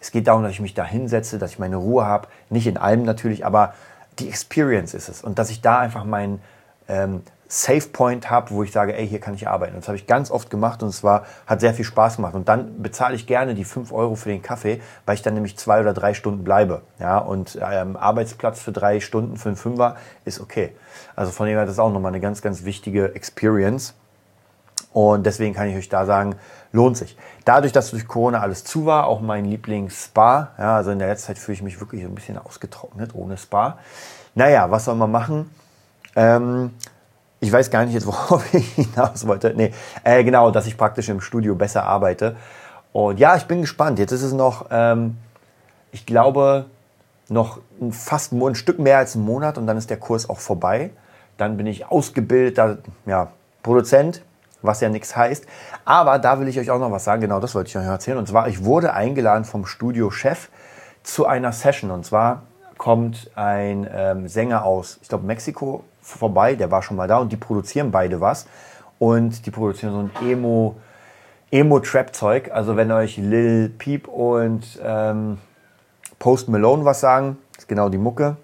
Es 0.00 0.10
geht 0.10 0.26
darum, 0.26 0.42
dass 0.42 0.50
ich 0.52 0.60
mich 0.60 0.74
da 0.74 0.84
hinsetze, 0.84 1.38
dass 1.38 1.52
ich 1.52 1.58
meine 1.60 1.76
Ruhe 1.76 2.04
habe, 2.04 2.26
nicht 2.50 2.66
in 2.66 2.76
allem 2.78 3.04
natürlich, 3.04 3.46
aber 3.46 3.74
die 4.18 4.28
Experience 4.28 4.94
ist 4.94 5.08
es. 5.08 5.22
Und 5.22 5.38
dass 5.38 5.50
ich 5.50 5.60
da 5.60 5.78
einfach 5.78 6.04
mein 6.04 6.40
ähm, 6.88 7.22
Safe 7.50 7.88
Point 7.88 8.28
habe, 8.28 8.50
wo 8.50 8.62
ich 8.62 8.72
sage, 8.72 8.94
ey, 8.94 9.08
hier 9.08 9.20
kann 9.20 9.32
ich 9.32 9.48
arbeiten. 9.48 9.74
Und 9.74 9.80
das 9.80 9.88
habe 9.88 9.96
ich 9.96 10.06
ganz 10.06 10.30
oft 10.30 10.50
gemacht 10.50 10.82
und 10.82 10.90
es 10.90 11.02
war, 11.02 11.24
hat 11.46 11.60
sehr 11.60 11.72
viel 11.72 11.84
Spaß 11.86 12.16
gemacht. 12.16 12.34
Und 12.34 12.46
dann 12.46 12.82
bezahle 12.82 13.14
ich 13.14 13.26
gerne 13.26 13.54
die 13.54 13.64
5 13.64 13.90
Euro 13.90 14.16
für 14.16 14.28
den 14.28 14.42
Kaffee, 14.42 14.82
weil 15.06 15.14
ich 15.14 15.22
dann 15.22 15.32
nämlich 15.32 15.56
zwei 15.56 15.80
oder 15.80 15.94
drei 15.94 16.12
Stunden 16.12 16.44
bleibe. 16.44 16.82
Ja, 16.98 17.16
und 17.18 17.58
ähm, 17.62 17.96
Arbeitsplatz 17.96 18.60
für 18.60 18.72
drei 18.72 19.00
Stunden 19.00 19.38
für 19.38 19.48
einen 19.48 19.56
Fünfer 19.56 19.96
ist 20.26 20.40
okay. 20.40 20.74
Also 21.16 21.32
von 21.32 21.46
dem 21.46 21.56
her, 21.56 21.64
das 21.64 21.76
ist 21.76 21.78
auch 21.78 21.92
nochmal 21.92 22.12
eine 22.12 22.20
ganz, 22.20 22.42
ganz 22.42 22.64
wichtige 22.64 23.14
Experience. 23.14 23.94
Und 24.92 25.26
deswegen 25.26 25.54
kann 25.54 25.68
ich 25.68 25.76
euch 25.76 25.88
da 25.88 26.06
sagen, 26.06 26.36
lohnt 26.72 26.96
sich. 26.96 27.16
Dadurch, 27.44 27.72
dass 27.72 27.90
durch 27.90 28.06
Corona 28.06 28.40
alles 28.40 28.64
zu 28.64 28.86
war, 28.86 29.06
auch 29.06 29.20
mein 29.20 29.44
Lieblings-Spa, 29.44 30.52
ja, 30.58 30.76
also 30.76 30.90
in 30.90 30.98
der 30.98 31.08
letzten 31.08 31.28
Zeit 31.28 31.38
fühle 31.38 31.54
ich 31.54 31.62
mich 31.62 31.80
wirklich 31.80 32.04
ein 32.04 32.14
bisschen 32.14 32.38
ausgetrocknet 32.38 33.14
ohne 33.14 33.36
Spa. 33.36 33.78
Naja, 34.34 34.70
was 34.70 34.84
soll 34.84 34.94
man 34.94 35.10
machen? 35.10 35.50
Ähm, 36.16 36.72
ich 37.40 37.52
weiß 37.52 37.70
gar 37.70 37.84
nicht 37.84 37.94
jetzt, 37.94 38.06
worauf 38.08 38.52
ich 38.54 38.74
hinaus 38.74 39.26
wollte. 39.26 39.54
Nee, 39.54 39.72
äh, 40.04 40.24
genau, 40.24 40.50
dass 40.50 40.66
ich 40.66 40.76
praktisch 40.76 41.08
im 41.08 41.20
Studio 41.20 41.54
besser 41.54 41.84
arbeite. 41.84 42.36
Und 42.92 43.18
ja, 43.18 43.36
ich 43.36 43.44
bin 43.44 43.60
gespannt. 43.60 43.98
Jetzt 43.98 44.12
ist 44.12 44.22
es 44.22 44.32
noch, 44.32 44.66
ähm, 44.70 45.16
ich 45.92 46.06
glaube, 46.06 46.66
noch 47.28 47.60
fast 47.90 48.32
ein 48.32 48.54
Stück 48.54 48.78
mehr 48.78 48.98
als 48.98 49.14
ein 49.14 49.22
Monat 49.22 49.58
und 49.58 49.66
dann 49.66 49.76
ist 49.76 49.90
der 49.90 49.98
Kurs 49.98 50.28
auch 50.28 50.38
vorbei. 50.38 50.90
Dann 51.36 51.56
bin 51.56 51.66
ich 51.66 51.86
ausgebildeter 51.86 52.78
ja, 53.06 53.30
Produzent, 53.62 54.22
was 54.62 54.80
ja 54.80 54.88
nichts 54.88 55.16
heißt. 55.16 55.46
Aber 55.84 56.18
da 56.18 56.40
will 56.40 56.48
ich 56.48 56.58
euch 56.58 56.70
auch 56.70 56.78
noch 56.78 56.90
was 56.90 57.04
sagen. 57.04 57.20
Genau, 57.20 57.40
das 57.40 57.54
wollte 57.54 57.68
ich 57.68 57.76
euch 57.76 57.84
erzählen. 57.84 58.18
Und 58.18 58.28
zwar, 58.28 58.48
ich 58.48 58.64
wurde 58.64 58.92
eingeladen 58.92 59.44
vom 59.44 59.66
Studiochef 59.66 60.48
zu 61.02 61.26
einer 61.26 61.52
Session. 61.52 61.90
Und 61.90 62.04
zwar 62.04 62.42
kommt 62.76 63.30
ein 63.34 63.88
ähm, 63.92 64.28
Sänger 64.28 64.64
aus, 64.64 64.98
ich 65.02 65.08
glaube, 65.08 65.26
Mexiko 65.26 65.84
vorbei, 66.00 66.54
der 66.54 66.70
war 66.70 66.82
schon 66.82 66.96
mal 66.96 67.08
da 67.08 67.18
und 67.18 67.32
die 67.32 67.36
produzieren 67.36 67.90
beide 67.90 68.20
was. 68.20 68.46
Und 68.98 69.46
die 69.46 69.50
produzieren 69.50 69.92
so 69.92 69.98
ein 69.98 70.28
Emo, 70.28 70.76
Emo-Trap-Zeug. 71.50 72.50
Also 72.52 72.76
wenn 72.76 72.90
euch 72.90 73.16
Lil 73.16 73.68
Peep 73.68 74.08
und 74.08 74.78
ähm, 74.82 75.38
Post 76.18 76.48
Malone 76.48 76.84
was 76.84 77.00
sagen, 77.00 77.38
ist 77.56 77.68
genau 77.68 77.88
die 77.88 77.98
Mucke. 77.98 78.36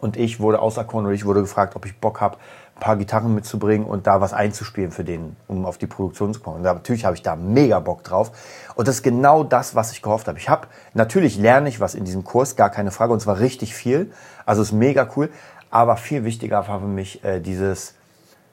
Und 0.00 0.16
ich 0.16 0.40
wurde 0.40 0.60
auserkoren 0.60 1.06
und 1.06 1.14
ich 1.14 1.24
wurde 1.24 1.40
gefragt, 1.40 1.76
ob 1.76 1.86
ich 1.86 1.98
Bock 1.98 2.20
habe, 2.20 2.36
ein 2.76 2.80
paar 2.80 2.96
Gitarren 2.96 3.34
mitzubringen 3.34 3.86
und 3.86 4.06
da 4.06 4.20
was 4.20 4.32
einzuspielen 4.32 4.90
für 4.90 5.04
den, 5.04 5.36
um 5.46 5.64
auf 5.64 5.78
die 5.78 5.86
Produktion 5.86 6.34
zu 6.34 6.40
kommen. 6.40 6.56
Und 6.56 6.62
natürlich 6.62 7.04
habe 7.04 7.14
ich 7.14 7.22
da 7.22 7.36
mega 7.36 7.78
Bock 7.80 8.02
drauf. 8.02 8.32
Und 8.74 8.88
das 8.88 8.96
ist 8.96 9.02
genau 9.02 9.44
das, 9.44 9.74
was 9.74 9.92
ich 9.92 10.02
gehofft 10.02 10.26
habe. 10.26 10.38
Ich 10.38 10.48
habe, 10.48 10.66
natürlich 10.92 11.38
lerne 11.38 11.68
ich 11.68 11.80
was 11.80 11.94
in 11.94 12.04
diesem 12.04 12.24
Kurs, 12.24 12.56
gar 12.56 12.70
keine 12.70 12.90
Frage, 12.90 13.12
und 13.12 13.20
zwar 13.20 13.38
richtig 13.38 13.74
viel. 13.74 14.10
Also 14.44 14.62
ist 14.62 14.72
mega 14.72 15.08
cool. 15.16 15.30
Aber 15.70 15.96
viel 15.96 16.24
wichtiger 16.24 16.66
war 16.68 16.80
für 16.80 16.86
mich 16.86 17.24
äh, 17.24 17.40
dieses 17.40 17.94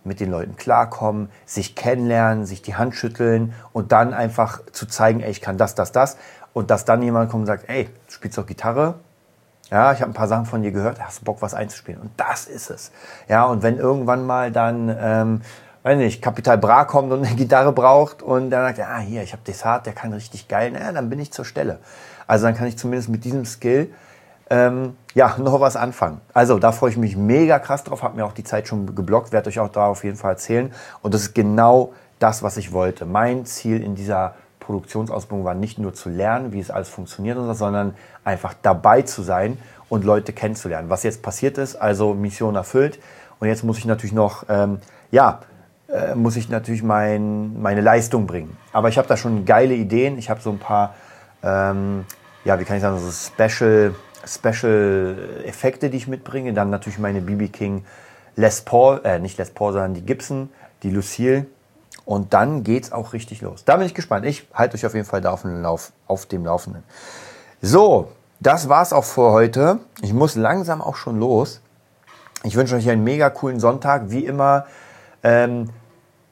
mit 0.04 0.20
den 0.20 0.32
Leuten 0.32 0.56
klarkommen, 0.56 1.30
sich 1.46 1.76
kennenlernen, 1.76 2.46
sich 2.46 2.62
die 2.62 2.76
Hand 2.76 2.96
schütteln 2.96 3.54
und 3.74 3.92
dann 3.92 4.14
einfach 4.14 4.62
zu 4.72 4.88
zeigen, 4.88 5.20
ey, 5.22 5.30
ich 5.30 5.42
kann 5.42 5.58
das, 5.58 5.76
das, 5.76 5.92
das. 5.92 6.18
Und 6.54 6.72
dass 6.72 6.86
dann 6.86 7.02
jemand 7.02 7.30
kommt 7.30 7.42
und 7.42 7.48
sagt, 7.48 7.70
ey, 7.70 7.86
du 7.86 8.14
spielst 8.14 8.38
doch 8.38 8.46
Gitarre, 8.46 8.96
ja, 9.72 9.94
ich 9.94 10.02
habe 10.02 10.12
ein 10.12 10.14
paar 10.14 10.28
Sachen 10.28 10.46
von 10.46 10.62
dir 10.62 10.72
gehört, 10.72 11.00
hast 11.00 11.22
du 11.22 11.26
Bock, 11.26 11.42
was 11.42 11.54
einzuspielen? 11.54 12.02
Und 12.02 12.12
das 12.18 12.46
ist 12.46 12.70
es. 12.70 12.92
Ja, 13.30 13.46
und 13.46 13.64
wenn 13.64 13.78
irgendwann 13.78 14.26
mal 14.26 14.52
dann, 14.52 14.96
ähm, 15.00 15.42
weiß 15.84 15.98
nicht, 15.98 16.22
Kapital 16.22 16.58
Bra 16.58 16.84
kommt 16.84 17.12
und 17.12 17.26
eine 17.26 17.36
Gitarre 17.38 17.72
braucht 17.72 18.22
und 18.22 18.50
dann 18.50 18.76
sagt, 18.76 18.88
ah, 18.88 19.00
hier, 19.00 19.24
ich 19.24 19.32
habe 19.32 19.44
Desart, 19.48 19.86
der 19.86 19.94
kann 19.94 20.12
richtig 20.12 20.48
geil, 20.50 20.72
na, 20.74 20.92
dann 20.92 21.10
bin 21.10 21.20
ich 21.20 21.32
zur 21.32 21.46
Stelle. 21.46 21.80
Also 22.28 22.46
dann 22.46 22.56
kann 22.56 22.68
ich 22.68 22.78
zumindest 22.78 23.10
mit 23.10 23.24
diesem 23.24 23.46
Skill 23.46 23.92
ähm, 24.52 24.98
ja, 25.14 25.38
noch 25.40 25.60
was 25.62 25.78
anfangen. 25.78 26.20
Also 26.34 26.60
da 26.60 26.74
freue 26.74 26.92
ich 26.92 26.98
mich 26.98 27.16
mega 27.16 27.58
krass 27.58 27.86
drauf, 27.86 28.04
habe 28.04 28.18
mir 28.18 28.26
auch 28.26 28.34
die 28.34 28.44
Zeit 28.44 28.68
schon 28.68 28.94
geblockt, 28.94 29.32
werde 29.32 29.48
euch 29.48 29.60
auch 29.60 29.70
da 29.70 29.88
auf 29.88 30.04
jeden 30.04 30.18
Fall 30.18 30.32
erzählen. 30.32 30.72
Und 31.02 31.14
das 31.14 31.22
ist 31.22 31.34
genau 31.34 31.94
das, 32.20 32.44
was 32.44 32.58
ich 32.58 32.74
wollte. 32.74 33.06
Mein 33.06 33.46
Ziel 33.46 33.82
in 33.82 33.96
dieser 33.96 34.36
Produktionsausbildung 34.62 35.43
war 35.43 35.56
nicht 35.56 35.78
nur 35.78 35.93
zu 35.93 36.10
lernen, 36.10 36.54
wie 36.54 36.60
es 36.62 36.71
alles 36.71 36.88
funktioniert, 36.88 37.38
sondern 37.58 37.95
einfach 38.24 38.54
dabei 38.62 39.02
zu 39.02 39.21
sein 39.21 39.58
und 39.89 40.06
Leute 40.06 40.32
kennenzulernen. 40.32 40.89
Was 40.89 41.04
jetzt 41.04 41.21
passiert 41.21 41.58
ist, 41.58 41.76
also 41.76 42.13
Mission 42.13 42.56
erfüllt. 42.56 43.00
Und 43.39 43.50
jetzt 43.50 43.63
muss 43.65 43.78
ich 43.78 43.86
natürlich 43.86 44.13
noch, 44.13 44.45
ähm, 44.47 44.80
ja, 45.12 45.41
äh, 45.89 46.15
muss 46.15 46.38
ich 46.38 46.47
natürlich 46.47 46.84
mein, 46.84 47.62
meine 47.62 47.82
Leistung 47.82 48.28
bringen. 48.28 48.56
Aber 48.71 48.88
ich 48.88 48.97
habe 48.97 49.08
da 49.08 49.17
schon 49.17 49.43
geile 49.43 49.74
Ideen. 49.74 50.17
Ich 50.17 50.30
habe 50.30 50.39
so 50.39 50.52
ein 50.52 50.60
paar, 50.60 50.95
ähm, 51.43 52.06
ja, 52.45 52.60
wie 52.60 52.63
kann 52.63 52.78
ich 52.78 52.82
sagen, 52.82 52.97
so 53.00 53.12
Special 53.12 53.93
Special 54.26 55.41
Effekte, 55.45 55.89
die 55.89 55.97
ich 55.97 56.08
mitbringe. 56.08 56.54
Dann 56.54 56.69
natürlich 56.69 57.00
meine 57.00 57.21
BB 57.21 57.52
King 57.52 57.84
Les 58.36 58.62
Paul, 58.62 59.02
äh, 59.04 59.19
nicht 59.19 59.38
Les 59.38 59.50
Paul, 59.50 59.74
sondern 59.74 59.93
die 59.93 60.06
Gibson, 60.06 60.50
die 60.84 60.91
Lucille. 60.91 61.47
Und 62.12 62.34
dann 62.34 62.63
geht's 62.63 62.91
auch 62.91 63.13
richtig 63.13 63.39
los. 63.39 63.63
Da 63.63 63.78
bin 63.78 63.86
ich 63.86 63.93
gespannt. 63.93 64.26
Ich 64.26 64.45
halte 64.54 64.76
euch 64.76 64.86
auf 64.86 64.93
jeden 64.93 65.06
Fall 65.06 65.21
da 65.21 65.32
auf 65.32 65.43
dem, 65.43 65.62
Lauf, 65.62 65.93
auf 66.08 66.26
dem 66.26 66.43
Laufenden. 66.43 66.84
So, 67.62 68.12
das 68.41 68.67
war's 68.67 68.91
auch 68.91 69.06
für 69.06 69.32
heute. 69.32 69.80
Ich 70.02 70.12
muss 70.12 70.36
langsam 70.36 70.82
auch 70.82 70.97
schon 70.97 71.17
los. 71.17 71.62
Ich 72.43 72.58
wünsche 72.58 72.76
euch 72.76 72.89
einen 72.89 73.06
mega 73.06 73.30
coolen 73.30 73.62
Sonntag. 73.62 74.12
Wie 74.12 74.26
immer, 74.26 74.65
ähm, 75.24 75.69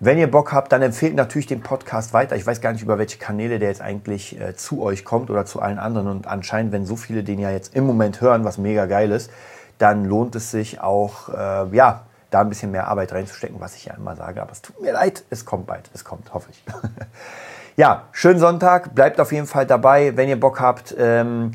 wenn 0.02 0.18
ihr 0.18 0.30
Bock 0.30 0.52
habt, 0.52 0.74
dann 0.74 0.82
empfehlt 0.82 1.16
natürlich 1.16 1.48
den 1.48 1.62
Podcast 1.62 2.12
weiter. 2.12 2.36
Ich 2.36 2.46
weiß 2.46 2.60
gar 2.60 2.74
nicht, 2.74 2.84
über 2.84 2.98
welche 2.98 3.18
Kanäle 3.18 3.58
der 3.58 3.70
jetzt 3.70 3.82
eigentlich 3.82 4.38
äh, 4.38 4.58
zu 4.58 4.82
euch 4.82 5.06
kommt 5.06 5.30
oder 5.30 5.46
zu 5.46 5.62
allen 5.62 5.80
anderen. 5.80 6.10
Und 6.10 6.28
anscheinend, 6.28 6.74
wenn 6.74 6.86
so 6.86 6.98
viele 6.98 7.24
den 7.24 7.40
ja 7.40 7.52
jetzt 7.52 7.74
im 7.74 7.86
Moment 7.86 8.20
hören, 8.20 8.44
was 8.44 8.58
mega 8.58 8.86
geil 8.86 9.12
ist, 9.12 9.32
dann 9.78 10.04
lohnt 10.04 10.36
es 10.36 10.52
sich 10.52 10.82
auch, 10.82 11.30
äh, 11.30 11.74
ja, 11.74 12.02
da 12.30 12.42
ein 12.42 12.50
bisschen 12.50 12.72
mehr 12.72 12.88
Arbeit 12.88 13.12
reinzustecken, 13.12 13.60
was 13.60 13.76
ich 13.76 13.86
ja 13.86 13.94
immer 13.94 14.16
sage. 14.16 14.42
Aber 14.42 14.52
es 14.52 14.62
tut 14.62 14.82
mir 14.82 14.94
leid, 14.94 15.24
es 15.30 15.46
kommt 15.46 15.68
bald. 15.68 15.90
Es 15.94 16.04
kommt, 16.04 16.34
hoffe 16.34 16.50
ich. 16.52 16.64
ja, 17.76 18.04
schönen 18.12 18.40
Sonntag. 18.40 18.96
Bleibt 18.96 19.20
auf 19.20 19.32
jeden 19.32 19.48
Fall 19.48 19.66
dabei. 19.66 20.16
Wenn 20.16 20.30
ihr 20.30 20.40
Bock 20.40 20.60
habt, 20.60 20.96
ähm, 20.98 21.52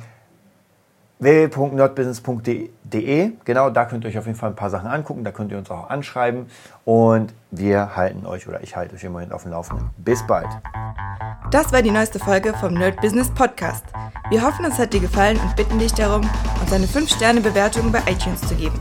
www.nerdbusiness.de. 1.19 3.33
Genau, 3.45 3.71
da 3.71 3.85
könnt 3.87 4.05
ihr 4.05 4.09
euch 4.09 4.19
auf 4.19 4.27
jeden 4.27 4.39
Fall 4.39 4.51
ein 4.51 4.57
paar 4.57 4.71
Sachen 4.71 4.89
angucken, 4.89 5.25
da 5.25 5.33
könnt 5.33 5.51
ihr 5.53 5.59
uns 5.59 5.71
auch 5.71 5.91
anschreiben 5.91 6.47
und 6.85 7.35
wir 7.51 7.97
halten 7.97 8.27
euch 8.27 8.47
oder 8.47 8.63
ich 8.63 8.77
halte 8.77 8.95
euch 8.95 9.03
immerhin 9.05 9.33
auf 9.33 9.43
dem 9.43 9.53
Laufenden. 9.53 9.91
Bis 9.97 10.25
bald. 10.27 10.49
Das 11.51 11.73
war 11.73 11.83
die 11.83 11.91
neueste 11.91 12.19
Folge 12.19 12.55
vom 12.55 12.75
Nerd 12.75 13.01
Business 13.01 13.31
Podcast. 13.31 13.85
Wir 14.29 14.43
hoffen, 14.43 14.65
es 14.65 14.79
hat 14.79 14.93
dir 14.93 15.01
gefallen 15.01 15.39
und 15.39 15.57
bitten 15.57 15.79
dich 15.79 15.95
darum, 15.95 16.29
uns 16.61 16.73
eine 16.73 16.87
5-Sterne-Bewertung 16.87 17.93
bei 17.93 18.01
iTunes 18.11 18.41
zu 18.41 18.55
geben. 18.55 18.81